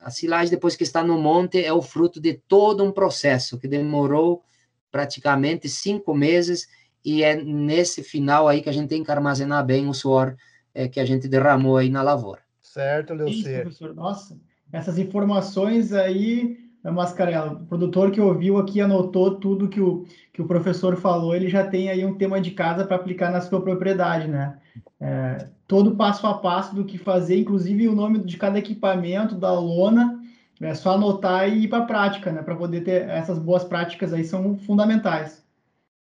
a 0.05 0.11
silagem, 0.11 0.51
depois 0.51 0.75
que 0.75 0.83
está 0.83 1.03
no 1.03 1.17
monte, 1.17 1.65
é 1.65 1.73
o 1.73 1.81
fruto 1.81 2.21
de 2.21 2.35
todo 2.47 2.83
um 2.83 2.91
processo 2.91 3.57
que 3.57 3.67
demorou 3.67 4.43
praticamente 4.91 5.67
cinco 5.67 6.13
meses 6.13 6.67
e 7.03 7.23
é 7.23 7.35
nesse 7.35 8.03
final 8.03 8.47
aí 8.47 8.61
que 8.61 8.69
a 8.69 8.71
gente 8.71 8.87
tem 8.87 9.03
que 9.03 9.09
armazenar 9.09 9.65
bem 9.65 9.89
o 9.89 9.95
suor 9.95 10.35
é, 10.75 10.87
que 10.87 10.99
a 10.99 11.05
gente 11.05 11.27
derramou 11.27 11.77
aí 11.77 11.89
na 11.89 12.03
lavoura. 12.03 12.41
Certo, 12.61 13.15
Leucer. 13.15 13.63
professor. 13.63 13.95
Nossa, 13.95 14.39
essas 14.71 14.99
informações 14.99 15.91
aí, 15.91 16.55
Mascarela, 16.83 17.53
o 17.53 17.65
produtor 17.65 18.11
que 18.11 18.21
ouviu 18.21 18.59
aqui 18.59 18.81
anotou 18.81 19.39
tudo 19.39 19.67
que 19.67 19.81
o, 19.81 20.05
que 20.35 20.41
o 20.41 20.47
professor 20.47 20.97
falou, 20.97 21.33
ele 21.33 21.47
já 21.47 21.65
tem 21.65 21.89
aí 21.89 22.03
um 22.03 22.17
tema 22.17 22.41
de 22.41 22.51
casa 22.51 22.83
para 22.83 22.97
aplicar 22.97 23.31
na 23.31 23.39
sua 23.39 23.61
propriedade, 23.61 24.27
né? 24.27 24.57
É, 24.99 25.47
todo 25.65 25.95
passo 25.95 26.27
a 26.27 26.33
passo 26.33 26.75
do 26.75 26.83
que 26.83 26.97
fazer, 26.97 27.39
inclusive 27.39 27.87
o 27.87 27.95
nome 27.95 28.19
de 28.19 28.35
cada 28.35 28.59
equipamento, 28.59 29.33
da 29.33 29.57
lona, 29.57 30.19
é 30.59 30.73
só 30.73 30.95
anotar 30.95 31.47
e 31.47 31.63
ir 31.63 31.67
para 31.69 31.83
a 31.83 31.85
prática, 31.85 32.33
né? 32.33 32.41
Para 32.41 32.53
poder 32.53 32.81
ter 32.81 33.07
essas 33.07 33.39
boas 33.39 33.63
práticas 33.63 34.11
aí 34.11 34.25
são 34.25 34.57
fundamentais. 34.57 35.41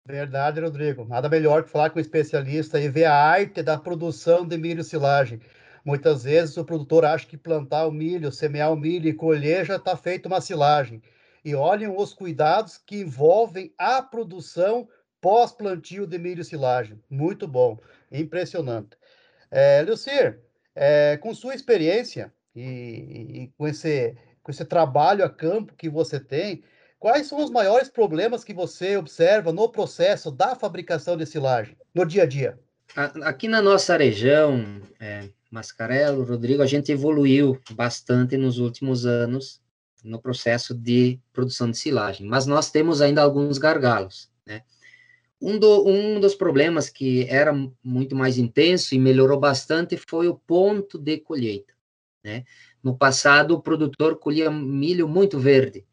Verdade, 0.07 0.61
Rodrigo. 0.61 1.07
Nada 1.07 1.27
melhor 1.27 1.65
que 1.65 1.71
falar 1.71 1.89
com 1.89 1.99
um 1.99 2.03
especialista 2.03 2.79
e 2.79 2.87
ver 2.87 3.07
a 3.07 3.15
arte 3.15 3.63
da 3.63 3.79
produção 3.79 4.47
de 4.47 4.59
milho 4.59 4.85
silagem. 4.85 5.41
Muitas 5.83 6.25
vezes 6.25 6.55
o 6.59 6.67
produtor 6.67 7.07
acha 7.07 7.27
que 7.27 7.39
plantar 7.39 7.87
o 7.87 7.91
milho, 7.91 8.31
semear 8.31 8.71
o 8.71 8.77
milho 8.77 9.09
e 9.09 9.15
colher 9.15 9.65
já 9.65 9.77
está 9.77 9.97
feito 9.97 10.27
uma 10.27 10.43
silagem. 10.43 11.01
E 11.45 11.55
olhem 11.55 11.89
os 11.89 12.13
cuidados 12.13 12.79
que 12.79 13.01
envolvem 13.01 13.73
a 13.79 14.03
produção 14.03 14.89
pós-plantio 15.21 16.07
de 16.07 16.19
milho 16.19 16.45
silagem. 16.45 17.01
Muito 17.11 17.47
bom, 17.47 17.79
impressionante. 18.11 18.97
É, 19.51 19.83
Lucir, 19.83 20.41
é, 20.75 21.17
com 21.17 21.35
sua 21.35 21.55
experiência 21.55 22.33
e, 22.55 22.63
e, 22.63 23.53
com, 23.57 23.67
esse, 23.67 24.15
com 24.43 24.51
esse 24.51 24.65
trabalho 24.65 25.25
a 25.25 25.31
campo 25.31 25.75
que 25.75 25.89
você 25.89 26.21
tem, 26.21 26.63
quais 26.99 27.27
são 27.27 27.43
os 27.43 27.51
maiores 27.51 27.89
problemas 27.89 28.45
que 28.45 28.55
você 28.55 28.97
observa 28.97 29.53
no 29.53 29.69
processo 29.69 30.31
da 30.31 30.55
fabricação 30.55 31.17
de 31.17 31.27
silagem, 31.27 31.77
no 31.95 32.05
dia 32.05 32.23
a 32.23 32.27
dia? 32.27 32.59
Aqui 33.23 33.49
na 33.49 33.61
nossa 33.61 33.97
região, 33.97 34.81
é, 34.99 35.29
Mascarelo, 35.51 36.25
Rodrigo, 36.25 36.63
a 36.63 36.67
gente 36.67 36.91
evoluiu 36.91 37.61
bastante 37.73 38.37
nos 38.37 38.59
últimos 38.59 39.05
anos 39.05 39.61
no 40.09 40.21
processo 40.21 40.75
de 40.75 41.21
produção 41.33 41.71
de 41.71 41.77
silagem, 41.77 42.27
mas 42.27 42.47
nós 42.47 42.71
temos 42.71 43.01
ainda 43.01 43.23
alguns 43.23 43.59
gargalos, 43.59 44.31
né? 44.47 44.63
Um, 45.41 45.57
do, 45.57 45.87
um 45.87 46.19
dos 46.19 46.35
problemas 46.35 46.91
que 46.91 47.25
era 47.29 47.53
muito 47.85 48.17
mais 48.17 48.39
intenso 48.39 48.95
e 48.95 48.99
melhorou 48.99 49.39
bastante 49.39 49.97
foi 49.97 50.27
o 50.27 50.35
ponto 50.35 50.99
de 50.99 51.19
colheita. 51.19 51.73
Né? 52.25 52.45
No 52.83 52.97
passado, 52.97 53.55
o 53.55 53.63
produtor 53.63 54.19
colhia 54.19 54.51
milho 54.51 55.07
muito 55.07 55.39
verde, 55.39 55.87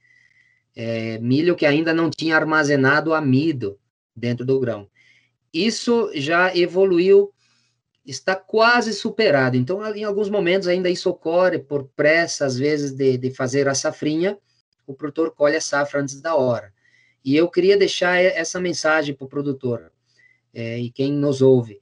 é, 0.76 1.20
milho 1.20 1.56
que 1.56 1.66
ainda 1.66 1.94
não 1.94 2.10
tinha 2.10 2.36
armazenado 2.36 3.14
amido 3.14 3.80
dentro 4.16 4.44
do 4.44 4.60
grão. 4.60 4.90
Isso 5.54 6.10
já 6.16 6.56
evoluiu, 6.56 7.32
está 8.06 8.36
quase 8.36 8.94
superado. 8.94 9.58
Então, 9.58 9.84
em 9.96 10.04
alguns 10.04 10.30
momentos, 10.30 10.68
ainda 10.68 10.90
isso 10.90 11.10
ocorre 11.10 11.60
por 11.60 11.86
pressa, 11.96 12.46
às 12.46 12.58
vezes, 12.58 12.92
de, 12.92 13.18
de 13.18 13.32
fazer 13.32 13.68
a 13.68 13.74
safrinha, 13.74 14.38
o 14.86 14.94
produtor 14.94 15.32
colhe 15.32 15.56
a 15.56 15.62
safra 15.62 16.02
antes 16.02 16.22
da 16.22 16.36
hora. 16.36 16.72
E 17.24 17.36
eu 17.36 17.50
queria 17.50 17.76
deixar 17.76 18.18
essa 18.18 18.60
mensagem 18.60 19.16
para 19.16 19.26
o 19.26 19.30
produtor 19.30 19.92
é, 20.54 20.78
e 20.78 20.92
quem 20.92 21.12
nos 21.12 21.42
ouve. 21.42 21.80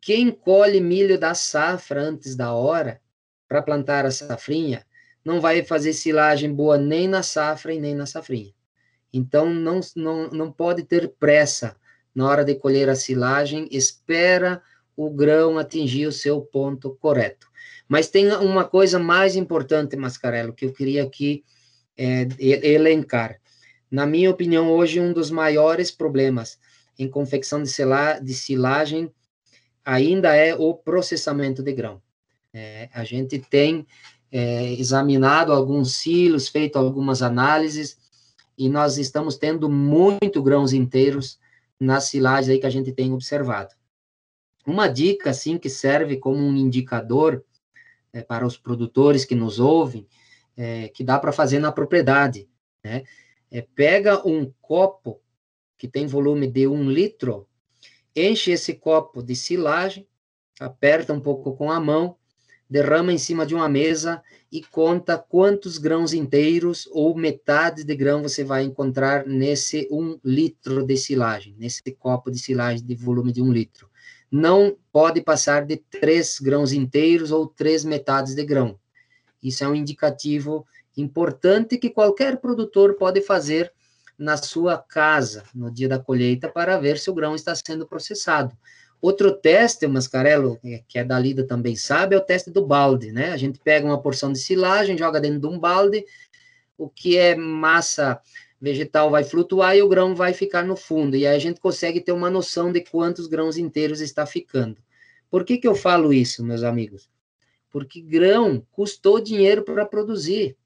Quem 0.00 0.30
colhe 0.30 0.80
milho 0.80 1.18
da 1.18 1.34
safra 1.34 2.00
antes 2.00 2.36
da 2.36 2.54
hora 2.54 3.00
para 3.48 3.62
plantar 3.62 4.06
a 4.06 4.10
safrinha, 4.10 4.86
não 5.24 5.40
vai 5.40 5.64
fazer 5.64 5.92
silagem 5.92 6.54
boa 6.54 6.78
nem 6.78 7.08
na 7.08 7.22
safra 7.22 7.74
e 7.74 7.80
nem 7.80 7.96
na 7.96 8.06
safrinha. 8.06 8.54
Então, 9.12 9.52
não, 9.52 9.80
não, 9.96 10.28
não 10.28 10.52
pode 10.52 10.84
ter 10.84 11.08
pressa 11.18 11.76
na 12.14 12.28
hora 12.28 12.44
de 12.44 12.54
colher 12.54 12.88
a 12.88 12.94
silagem, 12.94 13.68
espera 13.72 14.62
o 14.96 15.10
grão 15.10 15.58
atingir 15.58 16.06
o 16.06 16.12
seu 16.12 16.40
ponto 16.40 16.96
correto. 17.00 17.46
Mas 17.88 18.08
tem 18.08 18.32
uma 18.32 18.64
coisa 18.64 18.98
mais 18.98 19.36
importante, 19.36 19.96
Mascarello, 19.96 20.52
que 20.52 20.64
eu 20.64 20.72
queria 20.72 21.04
aqui 21.04 21.44
é, 21.96 22.26
elencar 22.38 23.38
na 23.90 24.04
minha 24.04 24.30
opinião, 24.30 24.70
hoje 24.70 25.00
um 25.00 25.12
dos 25.12 25.30
maiores 25.30 25.90
problemas 25.90 26.58
em 26.98 27.08
confecção 27.08 27.62
de, 27.62 27.68
sila, 27.68 28.18
de 28.18 28.34
silagem 28.34 29.12
ainda 29.84 30.34
é 30.34 30.54
o 30.54 30.74
processamento 30.74 31.62
de 31.62 31.72
grão. 31.72 32.02
É, 32.52 32.88
a 32.92 33.04
gente 33.04 33.38
tem 33.38 33.86
é, 34.32 34.72
examinado 34.72 35.52
alguns 35.52 35.96
silos, 35.96 36.48
feito 36.48 36.76
algumas 36.76 37.22
análises, 37.22 37.96
e 38.58 38.68
nós 38.68 38.98
estamos 38.98 39.36
tendo 39.36 39.70
muito 39.70 40.42
grãos 40.42 40.72
inteiros 40.72 41.38
nas 41.78 42.04
silagens 42.04 42.48
aí 42.48 42.58
que 42.58 42.66
a 42.66 42.70
gente 42.70 42.90
tem 42.90 43.12
observado. 43.12 43.74
Uma 44.66 44.88
dica, 44.88 45.30
assim, 45.30 45.58
que 45.58 45.70
serve 45.70 46.16
como 46.16 46.38
um 46.38 46.56
indicador 46.56 47.44
é, 48.12 48.22
para 48.22 48.46
os 48.46 48.56
produtores 48.56 49.24
que 49.24 49.34
nos 49.34 49.60
ouvem, 49.60 50.06
é, 50.56 50.88
que 50.88 51.04
dá 51.04 51.18
para 51.18 51.32
fazer 51.32 51.58
na 51.58 51.70
propriedade, 51.70 52.48
né? 52.82 53.04
é, 53.50 53.62
pega 53.62 54.26
um 54.26 54.52
copo 54.60 55.20
que 55.78 55.86
tem 55.86 56.06
volume 56.06 56.46
de 56.46 56.66
um 56.66 56.90
litro, 56.90 57.46
enche 58.14 58.50
esse 58.50 58.74
copo 58.74 59.22
de 59.22 59.36
silagem, 59.36 60.06
aperta 60.58 61.12
um 61.12 61.20
pouco 61.20 61.54
com 61.54 61.70
a 61.70 61.78
mão, 61.78 62.16
derrama 62.68 63.12
em 63.12 63.18
cima 63.18 63.46
de 63.46 63.54
uma 63.54 63.68
mesa 63.68 64.22
e 64.50 64.62
conta 64.62 65.18
quantos 65.18 65.78
grãos 65.78 66.12
inteiros 66.12 66.88
ou 66.92 67.14
metade 67.14 67.84
de 67.84 67.94
grão 67.94 68.22
você 68.22 68.42
vai 68.42 68.64
encontrar 68.64 69.26
nesse 69.26 69.86
um 69.90 70.18
litro 70.24 70.84
de 70.84 70.96
silagem, 70.96 71.54
nesse 71.58 71.82
copo 71.92 72.30
de 72.30 72.38
silagem 72.38 72.84
de 72.84 72.94
volume 72.94 73.32
de 73.32 73.42
um 73.42 73.52
litro. 73.52 73.88
Não 74.30 74.76
pode 74.92 75.20
passar 75.20 75.64
de 75.64 75.76
três 75.76 76.38
grãos 76.40 76.72
inteiros 76.72 77.30
ou 77.30 77.46
três 77.46 77.84
metades 77.84 78.34
de 78.34 78.44
grão. 78.44 78.78
Isso 79.42 79.62
é 79.62 79.68
um 79.68 79.74
indicativo 79.74 80.66
importante 80.96 81.78
que 81.78 81.90
qualquer 81.90 82.38
produtor 82.38 82.94
pode 82.94 83.20
fazer 83.20 83.72
na 84.18 84.36
sua 84.36 84.78
casa 84.78 85.44
no 85.54 85.70
dia 85.70 85.88
da 85.88 85.98
colheita 85.98 86.48
para 86.48 86.78
ver 86.78 86.98
se 86.98 87.10
o 87.10 87.14
grão 87.14 87.34
está 87.34 87.54
sendo 87.54 87.86
processado. 87.86 88.56
Outro 89.00 89.30
teste, 89.30 89.84
o 89.84 89.90
Mascarello, 89.90 90.58
que 90.88 90.98
é 90.98 91.04
da 91.04 91.18
Lida 91.18 91.46
também 91.46 91.76
sabe, 91.76 92.14
é 92.14 92.18
o 92.18 92.22
teste 92.22 92.50
do 92.50 92.66
balde, 92.66 93.12
né? 93.12 93.30
A 93.30 93.36
gente 93.36 93.58
pega 93.58 93.86
uma 93.86 94.00
porção 94.00 94.32
de 94.32 94.38
silagem, 94.38 94.96
joga 94.96 95.20
dentro 95.20 95.38
de 95.38 95.46
um 95.46 95.58
balde, 95.58 96.04
o 96.78 96.88
que 96.88 97.16
é 97.16 97.34
massa 97.34 98.20
vegetal 98.66 99.10
vai 99.10 99.22
flutuar 99.22 99.76
e 99.76 99.82
o 99.82 99.88
grão 99.88 100.12
vai 100.12 100.32
ficar 100.32 100.64
no 100.64 100.74
fundo. 100.74 101.16
E 101.16 101.24
aí 101.24 101.36
a 101.36 101.38
gente 101.38 101.60
consegue 101.60 102.00
ter 102.00 102.10
uma 102.10 102.28
noção 102.28 102.72
de 102.72 102.80
quantos 102.80 103.28
grãos 103.28 103.56
inteiros 103.56 104.00
está 104.00 104.26
ficando. 104.26 104.76
Por 105.30 105.44
que, 105.44 105.56
que 105.56 105.68
eu 105.68 105.74
falo 105.74 106.12
isso, 106.12 106.44
meus 106.44 106.64
amigos? 106.64 107.08
Porque 107.70 108.00
grão 108.00 108.66
custou 108.72 109.20
dinheiro 109.20 109.62
para 109.62 109.86
produzir. 109.86 110.56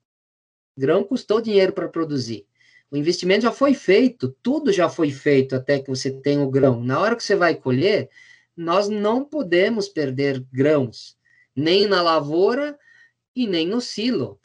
Grão 0.75 1.03
custou 1.03 1.39
dinheiro 1.39 1.73
para 1.73 1.87
produzir. 1.87 2.47
O 2.89 2.97
investimento 2.97 3.43
já 3.43 3.51
foi 3.51 3.75
feito, 3.75 4.35
tudo 4.41 4.71
já 4.71 4.89
foi 4.89 5.11
feito 5.11 5.55
até 5.55 5.79
que 5.79 5.89
você 5.89 6.09
tenha 6.09 6.41
o 6.41 6.49
grão. 6.49 6.83
Na 6.83 6.99
hora 6.99 7.15
que 7.15 7.23
você 7.23 7.35
vai 7.35 7.53
colher, 7.53 8.09
nós 8.57 8.89
não 8.89 9.23
podemos 9.23 9.87
perder 9.87 10.43
grãos, 10.51 11.15
nem 11.55 11.87
na 11.87 12.01
lavoura 12.01 12.77
e 13.35 13.45
nem 13.45 13.67
no 13.67 13.79
silo. 13.79 14.39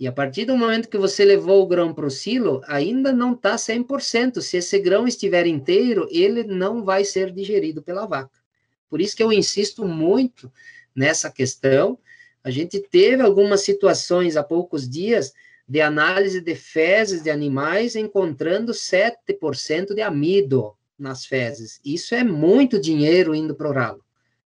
E 0.00 0.08
a 0.08 0.12
partir 0.12 0.46
do 0.46 0.56
momento 0.56 0.88
que 0.88 0.96
você 0.96 1.26
levou 1.26 1.62
o 1.62 1.66
grão 1.66 1.92
para 1.92 2.06
o 2.06 2.10
silo, 2.10 2.62
ainda 2.66 3.12
não 3.12 3.34
está 3.34 3.56
100%. 3.56 4.40
Se 4.40 4.56
esse 4.56 4.78
grão 4.78 5.06
estiver 5.06 5.46
inteiro, 5.46 6.08
ele 6.10 6.42
não 6.42 6.82
vai 6.82 7.04
ser 7.04 7.30
digerido 7.30 7.82
pela 7.82 8.06
vaca. 8.06 8.40
Por 8.88 8.98
isso 8.98 9.14
que 9.14 9.22
eu 9.22 9.30
insisto 9.30 9.84
muito 9.84 10.50
nessa 10.96 11.30
questão. 11.30 11.98
A 12.42 12.50
gente 12.50 12.80
teve 12.80 13.22
algumas 13.22 13.60
situações 13.60 14.38
há 14.38 14.42
poucos 14.42 14.88
dias 14.88 15.34
de 15.68 15.82
análise 15.82 16.40
de 16.40 16.54
fezes 16.54 17.22
de 17.22 17.30
animais 17.30 17.94
encontrando 17.94 18.72
7% 18.72 19.92
de 19.94 20.00
amido 20.00 20.74
nas 20.98 21.26
fezes. 21.26 21.78
Isso 21.84 22.14
é 22.14 22.24
muito 22.24 22.80
dinheiro 22.80 23.34
indo 23.34 23.54
para 23.54 23.68
o 23.68 23.72
ralo. 23.72 24.02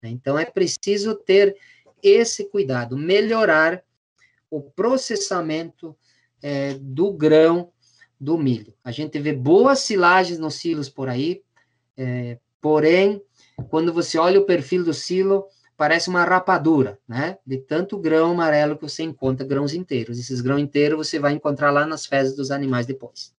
Né? 0.03 0.11
Então, 0.11 0.37
é 0.37 0.45
preciso 0.45 1.15
ter 1.15 1.57
esse 2.03 2.45
cuidado, 2.45 2.95
melhorar 2.95 3.83
o 4.51 4.61
processamento 4.61 5.95
é, 6.43 6.75
do 6.79 7.11
grão 7.13 7.71
do 8.19 8.37
milho. 8.37 8.73
A 8.83 8.91
gente 8.91 9.17
vê 9.17 9.33
boas 9.33 9.79
silagens 9.79 10.37
nos 10.37 10.55
silos 10.55 10.89
por 10.89 11.09
aí, 11.09 11.41
é, 11.97 12.37
porém, 12.59 13.21
quando 13.69 13.91
você 13.91 14.19
olha 14.19 14.39
o 14.39 14.45
perfil 14.45 14.83
do 14.83 14.93
silo, 14.93 15.45
parece 15.75 16.09
uma 16.09 16.23
rapadura, 16.23 16.99
né? 17.07 17.37
De 17.43 17.57
tanto 17.57 17.97
grão 17.97 18.31
amarelo 18.31 18.75
que 18.75 18.83
você 18.83 19.01
encontra 19.01 19.47
grãos 19.47 19.73
inteiros. 19.73 20.19
Esses 20.19 20.41
grãos 20.41 20.61
inteiros 20.61 21.07
você 21.07 21.17
vai 21.17 21.33
encontrar 21.33 21.71
lá 21.71 21.87
nas 21.87 22.05
fezes 22.05 22.35
dos 22.35 22.51
animais 22.51 22.85
depois. 22.85 23.33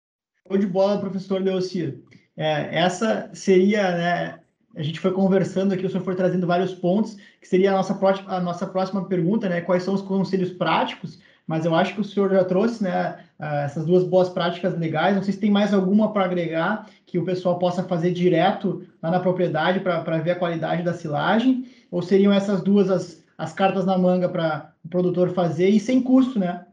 Show 0.48 0.58
de 0.58 0.66
bola, 0.66 0.98
professor 0.98 1.40
Leocir. 1.40 2.00
É, 2.36 2.80
essa 2.80 3.30
seria, 3.32 3.96
né, 3.96 4.41
a 4.74 4.82
gente 4.82 5.00
foi 5.00 5.12
conversando 5.12 5.74
aqui, 5.74 5.84
o 5.84 5.90
senhor 5.90 6.04
foi 6.04 6.14
trazendo 6.14 6.46
vários 6.46 6.74
pontos, 6.74 7.16
que 7.40 7.48
seria 7.48 7.72
a 7.72 7.76
nossa, 7.76 7.94
próxima, 7.94 8.32
a 8.32 8.40
nossa 8.40 8.66
próxima 8.66 9.04
pergunta, 9.04 9.48
né, 9.48 9.60
quais 9.60 9.82
são 9.82 9.94
os 9.94 10.02
conselhos 10.02 10.50
práticos, 10.50 11.20
mas 11.46 11.64
eu 11.64 11.74
acho 11.74 11.94
que 11.94 12.00
o 12.00 12.04
senhor 12.04 12.30
já 12.30 12.44
trouxe, 12.44 12.82
né, 12.82 13.18
essas 13.64 13.84
duas 13.84 14.04
boas 14.04 14.28
práticas 14.28 14.78
legais, 14.78 15.16
não 15.16 15.22
sei 15.22 15.34
se 15.34 15.40
tem 15.40 15.50
mais 15.50 15.74
alguma 15.74 16.12
para 16.12 16.24
agregar, 16.24 16.88
que 17.04 17.18
o 17.18 17.24
pessoal 17.24 17.58
possa 17.58 17.82
fazer 17.82 18.12
direto 18.12 18.86
lá 19.02 19.10
na 19.10 19.20
propriedade 19.20 19.80
para 19.80 20.18
ver 20.18 20.30
a 20.30 20.36
qualidade 20.36 20.82
da 20.82 20.94
silagem, 20.94 21.66
ou 21.90 22.00
seriam 22.00 22.32
essas 22.32 22.62
duas 22.62 22.90
as, 22.90 23.22
as 23.36 23.52
cartas 23.52 23.84
na 23.84 23.98
manga 23.98 24.28
para 24.28 24.72
o 24.84 24.88
produtor 24.88 25.34
fazer 25.34 25.68
e 25.68 25.80
sem 25.80 26.00
custo, 26.00 26.38
né? 26.38 26.64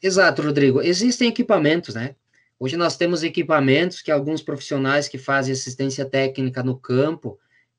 Exato, 0.00 0.42
Rodrigo. 0.42 0.80
Existem 0.80 1.28
equipamentos, 1.28 1.96
né? 1.96 2.14
Hoje 2.60 2.76
nós 2.76 2.96
temos 2.96 3.24
equipamentos 3.24 4.00
que 4.00 4.10
alguns 4.10 4.42
profissionais 4.42 5.08
que 5.08 5.18
fazem 5.18 5.52
assistência 5.52 6.04
técnica 6.04 6.62
no 6.62 6.76
campo 6.76 7.38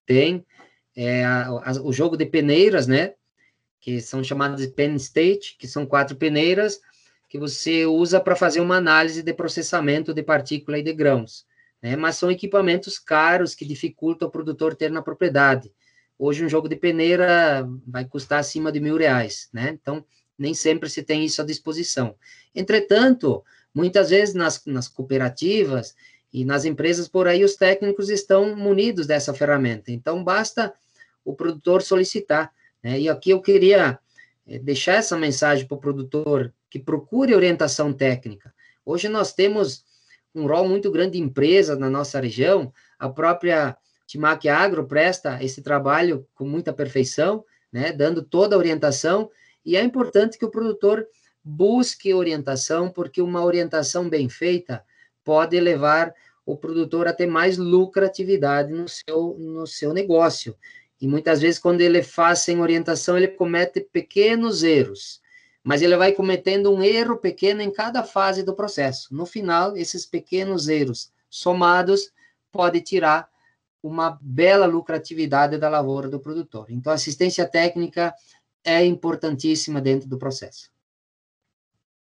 têm. 0.10 0.44
É, 0.96 1.24
a, 1.24 1.48
a, 1.48 1.72
o 1.84 1.94
jogo 1.94 2.18
de 2.18 2.26
peneiras, 2.26 2.88
né? 2.88 3.14
Que 3.80 4.02
são 4.02 4.24
chamadas 4.24 4.60
de 4.60 4.74
pen 4.74 4.96
state, 4.96 5.56
que 5.58 5.68
são 5.68 5.86
quatro 5.86 6.16
peneiras 6.16 6.82
que 7.30 7.38
você 7.38 7.86
usa 7.86 8.20
para 8.20 8.36
fazer 8.36 8.60
uma 8.60 8.78
análise 8.78 9.22
de 9.22 9.32
processamento 9.36 10.16
de 10.16 10.24
partícula 10.24 10.80
e 10.80 10.84
de 10.84 10.92
grãos. 10.92 11.46
Né? 11.80 11.96
Mas 11.96 12.16
são 12.16 12.32
equipamentos 12.32 12.98
caros 12.98 13.54
que 13.54 13.64
dificultam 13.64 14.28
o 14.28 14.32
produtor 14.32 14.76
ter 14.76 14.90
na 14.90 15.04
propriedade. 15.04 15.72
Hoje 16.18 16.44
um 16.44 16.50
jogo 16.50 16.68
de 16.68 16.76
peneira 16.76 17.70
vai 17.88 18.04
custar 18.04 18.40
acima 18.40 18.72
de 18.72 18.80
mil 18.80 18.98
reais, 18.98 19.48
né? 19.54 19.78
Então, 19.80 20.04
nem 20.38 20.54
sempre 20.54 20.90
se 20.90 21.04
tem 21.04 21.24
isso 21.24 21.42
à 21.42 21.46
disposição. 21.46 22.16
Entretanto, 22.54 23.44
muitas 23.74 24.10
vezes 24.10 24.34
nas, 24.34 24.66
nas 24.66 24.88
cooperativas 24.88 25.96
e 26.32 26.46
nas 26.46 26.66
empresas 26.66 27.08
por 27.08 27.28
aí, 27.28 27.44
os 27.44 27.56
técnicos 27.56 28.10
estão 28.10 28.56
munidos 28.56 29.08
dessa 29.08 29.34
ferramenta. 29.34 29.92
Então, 29.92 30.24
basta 30.24 30.74
o 31.26 31.34
produtor 31.34 31.82
solicitar. 31.82 32.52
Né? 32.84 33.02
E 33.02 33.10
aqui 33.10 33.32
eu 33.32 33.42
queria 33.42 34.00
eh, 34.48 34.60
deixar 34.60 34.94
essa 34.94 35.18
mensagem 35.18 35.68
para 35.68 35.76
o 35.76 35.80
produtor 35.80 36.54
que 36.70 36.80
procure 36.80 37.34
orientação 37.34 37.92
técnica. 37.92 38.54
Hoje 38.86 39.10
nós 39.10 39.34
temos 39.34 39.84
um 40.34 40.46
rol 40.46 40.68
muito 40.68 40.92
grande 40.92 41.14
de 41.14 41.24
empresas 41.24 41.78
na 41.78 41.90
nossa 41.90 42.20
região, 42.20 42.72
a 42.98 43.10
própria 43.10 43.76
Timac 44.06 44.48
Agro 44.48 44.86
presta 44.86 45.44
esse 45.44 45.62
trabalho 45.62 46.28
com 46.36 46.46
muita 46.46 46.72
perfeição, 46.72 47.44
né, 47.72 47.92
dando 47.92 48.22
toda 48.24 48.56
a 48.56 48.60
orientação, 48.60 49.30
e 49.66 49.76
é 49.76 49.84
importante 49.84 50.38
que 50.38 50.46
o 50.46 50.52
produtor 50.52 51.06
busque 51.44 52.14
orientação, 52.14 52.90
porque 52.90 53.22
uma 53.22 53.44
orientação 53.44 54.10
bem 54.10 54.30
feita 54.30 54.84
pode 55.30 55.60
levar 55.60 56.12
o 56.44 56.58
produtor 56.58 57.08
a 57.08 57.14
ter 57.14 57.28
mais 57.28 57.56
lucratividade 57.56 58.74
no 58.74 58.88
seu, 58.90 59.38
no 59.38 59.68
seu 59.68 59.94
negócio. 59.94 60.56
E 61.00 61.08
muitas 61.08 61.40
vezes, 61.40 61.60
quando 61.60 61.82
ele 61.82 62.02
faz 62.02 62.40
sem 62.40 62.60
orientação, 62.60 63.16
ele 63.16 63.28
comete 63.28 63.80
pequenos 63.80 64.64
erros, 64.64 65.22
mas 65.64 65.84
ele 65.84 65.96
vai 65.96 66.14
cometendo 66.14 66.74
um 66.74 66.82
erro 66.82 67.16
pequeno 67.16 67.62
em 67.62 67.72
cada 67.72 68.02
fase 68.02 68.42
do 68.42 68.56
processo. 68.56 69.14
No 69.14 69.24
final, 69.24 69.78
esses 69.78 70.04
pequenos 70.04 70.68
erros 70.68 71.12
somados 71.30 72.12
pode 72.52 72.82
tirar 72.82 73.30
uma 73.84 74.18
bela 74.20 74.66
lucratividade 74.66 75.60
da 75.60 75.70
lavoura 75.70 76.10
do 76.10 76.20
produtor. 76.20 76.72
Então, 76.72 76.92
assistência 76.92 77.48
técnica 77.48 78.16
é 78.64 78.84
importantíssima 78.84 79.80
dentro 79.80 80.10
do 80.10 80.18
processo. 80.18 80.72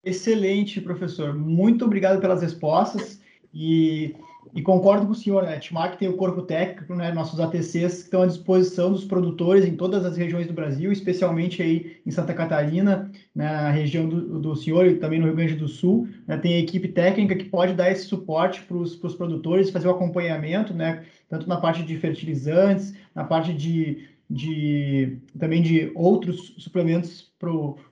Excelente, 0.06 0.80
professor. 0.80 1.34
Muito 1.34 1.84
obrigado 1.84 2.20
pelas 2.20 2.40
respostas 2.40 3.20
e 3.52 4.14
e 4.56 4.62
concordo 4.62 5.04
com 5.04 5.12
o 5.12 5.14
senhor, 5.14 5.42
né? 5.42 5.58
Timac 5.58 5.98
tem 5.98 6.08
o 6.08 6.16
corpo 6.16 6.40
técnico, 6.40 6.94
né? 6.94 7.12
Nossos 7.12 7.38
ATCs 7.38 8.04
estão 8.04 8.22
à 8.22 8.26
disposição 8.26 8.90
dos 8.90 9.04
produtores 9.04 9.66
em 9.66 9.76
todas 9.76 10.02
as 10.02 10.16
regiões 10.16 10.46
do 10.46 10.54
Brasil, 10.54 10.90
especialmente 10.90 11.60
aí 11.60 11.98
em 12.06 12.10
Santa 12.10 12.32
Catarina, 12.32 13.10
né? 13.34 13.52
na 13.52 13.70
região 13.70 14.08
do, 14.08 14.40
do 14.40 14.56
senhor 14.56 14.86
e 14.86 14.94
também 14.94 15.18
no 15.18 15.26
Rio 15.26 15.36
Grande 15.36 15.56
do 15.56 15.68
Sul. 15.68 16.08
Né? 16.26 16.38
Tem 16.38 16.54
a 16.54 16.60
equipe 16.60 16.88
técnica 16.88 17.36
que 17.36 17.44
pode 17.44 17.74
dar 17.74 17.90
esse 17.90 18.06
suporte 18.06 18.62
para 18.62 18.78
os 18.78 19.14
produtores, 19.14 19.68
fazer 19.68 19.88
o 19.88 19.90
acompanhamento, 19.90 20.72
né? 20.72 21.04
Tanto 21.28 21.46
na 21.46 21.58
parte 21.58 21.82
de 21.82 21.98
fertilizantes, 21.98 22.94
na 23.14 23.24
parte 23.24 23.52
de, 23.52 24.08
de 24.28 25.18
também 25.38 25.62
de 25.62 25.90
outros 25.94 26.54
suplementos 26.58 27.32
para 27.38 27.50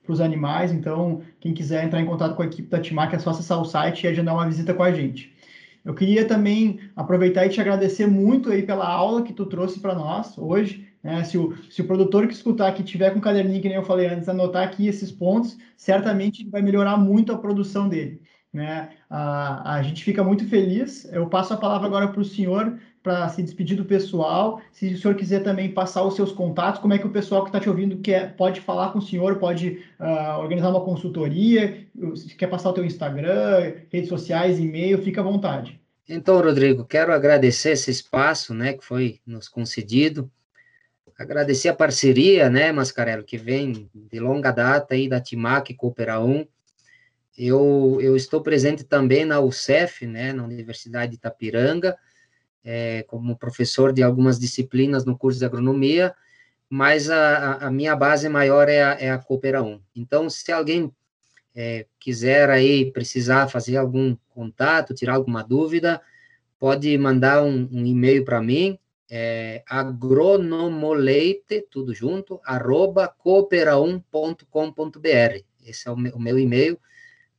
os 0.09 0.20
animais. 0.20 0.73
Então, 0.73 1.23
quem 1.40 1.55
quiser 1.55 1.85
entrar 1.85 2.01
em 2.01 2.07
contato 2.07 2.35
com 2.35 2.42
a 2.42 2.47
equipe 2.47 2.68
da 2.68 2.81
Timac, 2.81 3.14
é 3.14 3.18
só 3.18 3.31
acessar 3.31 3.61
o 3.61 3.64
site 3.64 4.05
e 4.05 4.09
agendar 4.09 4.35
uma 4.35 4.47
visita 4.47 4.75
com 4.75 4.83
a 4.83 4.92
gente. 4.92 5.33
Eu 5.85 5.94
queria 5.94 6.27
também 6.27 6.81
aproveitar 6.97 7.44
e 7.44 7.51
te 7.51 7.61
agradecer 7.61 8.07
muito 8.07 8.51
aí 8.51 8.62
pela 8.62 8.88
aula 8.88 9.23
que 9.23 9.35
tu 9.35 9.44
trouxe 9.47 9.79
para 9.81 9.94
nós 9.94 10.37
hoje. 10.38 10.88
Né? 11.03 11.23
Se, 11.25 11.37
o, 11.37 11.55
se 11.70 11.83
o 11.83 11.87
produtor 11.87 12.27
que 12.27 12.33
escutar 12.33 12.68
aqui 12.68 12.83
tiver 12.83 13.11
com 13.11 13.20
caderninho, 13.20 13.61
que 13.61 13.68
nem 13.68 13.77
eu 13.77 13.85
falei 13.85 14.07
antes, 14.07 14.29
anotar 14.29 14.64
aqui 14.64 14.87
esses 14.87 15.12
pontos, 15.12 15.59
certamente 15.77 16.49
vai 16.49 16.62
melhorar 16.62 16.97
muito 16.97 17.33
a 17.33 17.38
produção 17.38 17.87
dele. 17.87 18.23
Né? 18.51 18.88
A, 19.11 19.75
a 19.75 19.83
gente 19.83 20.03
fica 20.03 20.25
muito 20.25 20.49
feliz. 20.49 21.05
Eu 21.12 21.27
passo 21.27 21.53
a 21.53 21.59
palavra 21.59 21.87
agora 21.87 22.09
para 22.09 22.20
o 22.20 22.25
senhor 22.25 22.79
para 23.04 23.28
se 23.28 23.42
despedir 23.42 23.76
do 23.76 23.84
pessoal. 23.84 24.62
Se 24.72 24.94
o 24.94 24.98
senhor 24.98 25.14
quiser 25.14 25.42
também 25.42 25.70
passar 25.70 26.02
os 26.04 26.16
seus 26.16 26.32
contatos, 26.32 26.80
como 26.80 26.94
é 26.94 26.98
que 26.98 27.06
o 27.06 27.10
pessoal 27.10 27.42
que 27.42 27.50
está 27.50 27.60
te 27.60 27.68
ouvindo 27.68 27.98
quer, 27.98 28.34
pode 28.34 28.62
falar 28.62 28.92
com 28.92 28.98
o 28.98 29.02
senhor, 29.02 29.36
pode 29.36 29.84
uh, 30.00 30.40
organizar 30.40 30.70
uma 30.70 30.80
consultoria, 30.80 31.86
se 32.16 32.34
quer 32.34 32.46
passar 32.46 32.70
o 32.70 32.72
teu 32.72 32.84
Instagram, 32.84 33.74
redes 33.92 34.08
sociais, 34.08 34.58
e-mail, 34.58 35.02
fica 35.02 35.20
à 35.20 35.24
vontade. 35.24 35.78
Então, 36.08 36.40
Rodrigo, 36.40 36.86
quero 36.86 37.12
agradecer 37.12 37.72
esse 37.72 37.90
espaço, 37.90 38.54
né, 38.54 38.72
que 38.72 38.84
foi 38.84 39.20
nos 39.26 39.48
concedido. 39.48 40.30
agradecer 41.18 41.68
a 41.68 41.74
parceria, 41.74 42.48
né, 42.48 42.72
Mascarello, 42.72 43.22
que 43.22 43.36
vem 43.36 43.90
de 43.94 44.18
longa 44.18 44.50
data 44.50 44.94
aí 44.94 45.10
da 45.10 45.20
Timac 45.20 45.74
Coopera 45.74 46.20
1. 46.20 46.46
Eu, 47.36 47.98
eu 48.00 48.16
estou 48.16 48.40
presente 48.40 48.82
também 48.82 49.26
na 49.26 49.40
UCEF, 49.40 50.06
né, 50.06 50.32
na 50.32 50.42
Universidade 50.42 51.12
de 51.12 51.16
Itapiranga, 51.16 51.98
é, 52.64 53.03
como 53.05 53.37
professor 53.37 53.92
de 53.92 54.03
algumas 54.03 54.38
disciplinas 54.38 55.05
no 55.05 55.16
curso 55.16 55.38
de 55.38 55.44
agronomia, 55.44 56.14
mas 56.68 57.11
a, 57.11 57.57
a 57.57 57.70
minha 57.70 57.94
base 57.94 58.29
maior 58.29 58.68
é 58.68 58.83
a, 58.83 58.96
é 58.98 59.11
a 59.11 59.18
Coopera 59.18 59.62
1. 59.62 59.81
Então, 59.94 60.31
se 60.31 60.50
alguém 60.50 60.90
é, 61.55 61.87
quiser 62.00 62.50
aí 62.50 62.90
precisar 62.90 63.46
fazer 63.48 63.77
algum 63.77 64.16
contato, 64.31 64.94
tirar 64.94 65.14
alguma 65.14 65.42
dúvida, 65.42 66.00
pode 66.59 66.96
mandar 66.98 67.44
um, 67.44 67.68
um 67.70 67.87
e-mail 67.87 68.24
para 68.24 68.42
mim, 68.42 68.79
é, 69.11 69.62
agronomoleite, 69.68 71.66
tudo 71.70 71.94
junto, 71.94 72.40
arroba 72.44 73.14
coopera1.com.br. 73.24 75.44
Esse 75.64 75.88
é 75.88 75.92
o 75.92 75.96
meu, 75.96 76.16
o 76.16 76.20
meu 76.20 76.37
e-mail. 76.38 76.79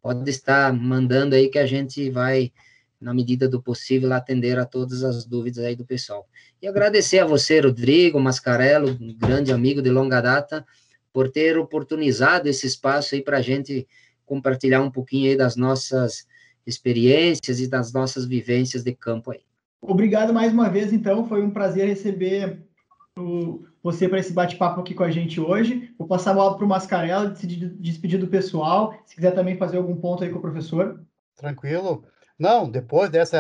Pode 0.01 0.29
estar 0.29 0.71
mandando 0.71 1.35
aí 1.35 1.49
que 1.49 1.59
a 1.59 1.65
gente 1.65 2.09
vai, 2.09 2.53
na 2.99 3.13
medida 3.13 3.47
do 3.47 3.61
possível, 3.61 4.13
atender 4.13 4.57
a 4.57 4.65
todas 4.65 5.03
as 5.03 5.25
dúvidas 5.25 5.63
aí 5.63 5.75
do 5.75 5.85
pessoal. 5.85 6.27
E 6.61 6.67
agradecer 6.67 7.19
a 7.19 7.25
você, 7.25 7.59
Rodrigo 7.59 8.19
Mascarello, 8.19 8.97
um 8.99 9.15
grande 9.17 9.51
amigo 9.51 9.81
de 9.81 9.89
longa 9.89 10.21
data, 10.21 10.65
por 11.11 11.29
ter 11.29 11.57
oportunizado 11.57 12.49
esse 12.49 12.67
espaço 12.67 13.15
aí 13.15 13.21
para 13.21 13.37
a 13.37 13.41
gente 13.41 13.87
compartilhar 14.25 14.81
um 14.81 14.91
pouquinho 14.91 15.29
aí 15.29 15.37
das 15.37 15.55
nossas 15.55 16.27
experiências 16.65 17.59
e 17.59 17.67
das 17.67 17.93
nossas 17.93 18.25
vivências 18.25 18.83
de 18.83 18.93
campo 18.93 19.31
aí. 19.31 19.41
Obrigado 19.81 20.33
mais 20.33 20.51
uma 20.51 20.67
vez, 20.67 20.91
então, 20.91 21.27
foi 21.27 21.43
um 21.43 21.51
prazer 21.51 21.87
receber 21.87 22.65
o, 23.17 23.63
você 23.83 24.09
para 24.09 24.19
esse 24.19 24.33
bate-papo 24.33 24.81
aqui 24.81 24.93
com 24.93 25.03
a 25.03 25.11
gente 25.11 25.39
hoje. 25.39 25.93
Vou 25.97 26.07
passar 26.07 26.31
a 26.31 26.33
bola 26.33 26.57
para 26.57 26.65
o 26.65 26.67
Mascarella, 26.67 27.35
se 27.35 27.45
despedir 27.45 28.19
do 28.19 28.27
pessoal, 28.27 28.95
se 29.05 29.15
quiser 29.15 29.31
também 29.31 29.57
fazer 29.57 29.77
algum 29.77 29.95
ponto 29.95 30.23
aí 30.23 30.29
com 30.29 30.39
o 30.39 30.41
professor. 30.41 31.05
Tranquilo. 31.35 32.03
Não, 32.37 32.69
depois 32.69 33.09
dessa 33.09 33.39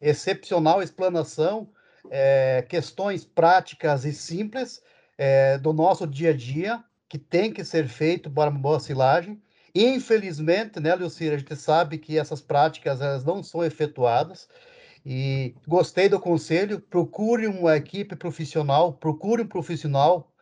excepcional 0.00 0.82
explanação, 0.82 1.68
é, 2.10 2.64
questões 2.68 3.24
práticas 3.24 4.04
e 4.04 4.12
simples 4.12 4.82
é, 5.16 5.58
do 5.58 5.72
nosso 5.72 6.06
dia 6.06 6.30
a 6.30 6.36
dia, 6.36 6.82
que 7.08 7.18
tem 7.18 7.52
que 7.52 7.64
ser 7.64 7.88
feito 7.88 8.30
para 8.30 8.50
uma 8.50 8.58
boa 8.58 8.80
silagem. 8.80 9.42
Infelizmente, 9.74 10.80
né, 10.80 10.94
Lucira, 10.94 11.34
a 11.34 11.38
gente 11.38 11.56
sabe 11.56 11.98
que 11.98 12.18
essas 12.18 12.40
práticas 12.40 13.00
elas 13.00 13.24
não 13.24 13.42
são 13.42 13.64
efetuadas. 13.64 14.48
E 15.04 15.54
gostei 15.66 16.08
do 16.08 16.20
conselho, 16.20 16.80
procure 16.80 17.46
uma 17.46 17.76
equipe 17.76 18.14
profissional, 18.16 18.92
procure 18.92 19.42
um 19.42 19.46
profissional. 19.48 20.32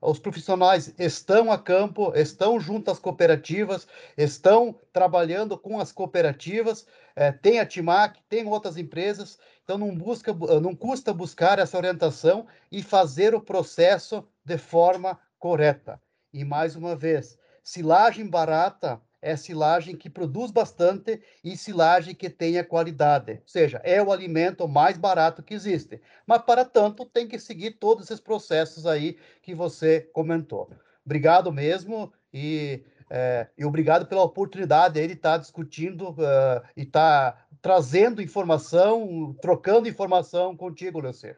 Os 0.00 0.20
profissionais 0.20 0.94
estão 0.96 1.50
a 1.50 1.58
campo, 1.58 2.12
estão 2.14 2.60
junto 2.60 2.90
às 2.90 3.00
cooperativas, 3.00 3.86
estão 4.16 4.78
trabalhando 4.92 5.58
com 5.58 5.80
as 5.80 5.90
cooperativas, 5.90 6.82
uh, 6.82 7.36
tem 7.42 7.58
a 7.58 7.66
Timac, 7.66 8.20
tem 8.28 8.46
outras 8.46 8.76
empresas, 8.76 9.38
então 9.64 9.76
não, 9.76 9.92
busca, 9.94 10.32
não 10.62 10.74
custa 10.74 11.12
buscar 11.12 11.58
essa 11.58 11.76
orientação 11.76 12.46
e 12.70 12.80
fazer 12.80 13.34
o 13.34 13.40
processo 13.40 14.24
de 14.44 14.56
forma 14.56 15.18
correta. 15.36 16.00
E 16.32 16.44
mais 16.44 16.76
uma 16.76 16.94
vez, 16.94 17.36
silagem 17.64 18.28
barata 18.28 19.02
é 19.22 19.36
silagem 19.36 19.96
que 19.96 20.08
produz 20.08 20.50
bastante 20.50 21.20
e 21.44 21.56
silagem 21.56 22.14
que 22.14 22.30
tenha 22.30 22.64
qualidade. 22.64 23.32
Ou 23.32 23.48
seja, 23.48 23.80
é 23.84 24.02
o 24.02 24.12
alimento 24.12 24.66
mais 24.66 24.96
barato 24.96 25.42
que 25.42 25.54
existe. 25.54 26.00
Mas, 26.26 26.42
para 26.42 26.64
tanto, 26.64 27.04
tem 27.04 27.28
que 27.28 27.38
seguir 27.38 27.72
todos 27.72 28.04
esses 28.06 28.20
processos 28.20 28.86
aí 28.86 29.18
que 29.42 29.54
você 29.54 30.00
comentou. 30.12 30.70
Obrigado 31.04 31.52
mesmo 31.52 32.12
e, 32.32 32.82
é, 33.10 33.48
e 33.58 33.64
obrigado 33.64 34.06
pela 34.06 34.22
oportunidade 34.22 35.06
de 35.06 35.12
estar 35.12 35.38
discutindo 35.38 36.10
uh, 36.10 36.62
e 36.76 36.82
estar 36.82 37.32
tá 37.32 37.46
trazendo 37.60 38.22
informação, 38.22 39.36
trocando 39.40 39.88
informação 39.88 40.56
contigo, 40.56 41.00
Leocir. 41.00 41.36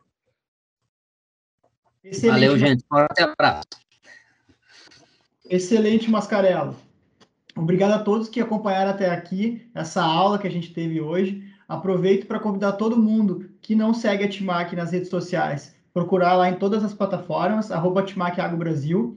Valeu, 2.24 2.58
gente. 2.58 2.84
Até 2.90 3.22
a 3.22 3.36
próxima. 3.36 3.64
Excelente, 5.48 6.10
Mascarello. 6.10 6.76
Obrigado 7.56 7.92
a 7.92 7.98
todos 7.98 8.28
que 8.28 8.40
acompanharam 8.40 8.90
até 8.90 9.10
aqui 9.10 9.68
essa 9.74 10.02
aula 10.02 10.38
que 10.38 10.46
a 10.46 10.50
gente 10.50 10.72
teve 10.72 11.00
hoje. 11.00 11.42
Aproveito 11.68 12.26
para 12.26 12.40
convidar 12.40 12.72
todo 12.72 13.00
mundo 13.00 13.50
que 13.60 13.74
não 13.74 13.92
segue 13.92 14.24
a 14.24 14.28
Timac 14.28 14.74
nas 14.74 14.90
redes 14.90 15.08
sociais, 15.08 15.74
procurar 15.92 16.34
lá 16.34 16.48
em 16.48 16.56
todas 16.56 16.82
as 16.84 16.94
plataformas, 16.94 17.70
arroba 17.70 18.04
Brasil. 18.56 19.16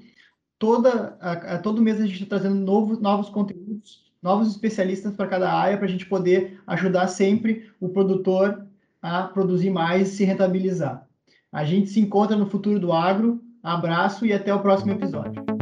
Toda, 0.57 1.17
a, 1.19 1.31
a, 1.31 1.57
todo 1.57 1.81
mês 1.81 1.99
a 1.99 2.05
gente 2.05 2.23
está 2.23 2.39
trazendo 2.39 2.55
novos, 2.55 2.99
novos 2.99 3.29
conteúdos, 3.29 4.05
novos 4.21 4.49
especialistas 4.49 5.13
para 5.13 5.27
cada 5.27 5.51
área, 5.51 5.77
para 5.77 5.85
a 5.85 5.89
gente 5.89 6.05
poder 6.05 6.59
ajudar 6.67 7.07
sempre 7.07 7.69
o 7.79 7.89
produtor 7.89 8.65
a 9.01 9.23
produzir 9.23 9.69
mais 9.69 10.09
e 10.09 10.15
se 10.15 10.23
rentabilizar. 10.25 11.05
A 11.51 11.63
gente 11.63 11.89
se 11.89 11.99
encontra 11.99 12.35
no 12.35 12.49
futuro 12.49 12.79
do 12.79 12.91
agro. 12.91 13.41
Abraço 13.61 14.25
e 14.25 14.33
até 14.33 14.53
o 14.53 14.59
próximo 14.59 14.91
episódio. 14.91 15.54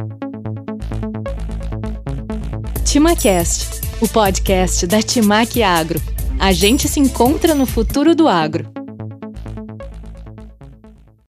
TimaCast, 2.94 3.80
o 4.00 4.06
podcast 4.06 4.86
da 4.86 5.02
Timac 5.02 5.60
Agro. 5.60 6.00
A 6.38 6.52
gente 6.52 6.86
se 6.86 7.00
encontra 7.00 7.52
no 7.52 7.66
futuro 7.66 8.14
do 8.14 8.28
agro. 8.28 8.83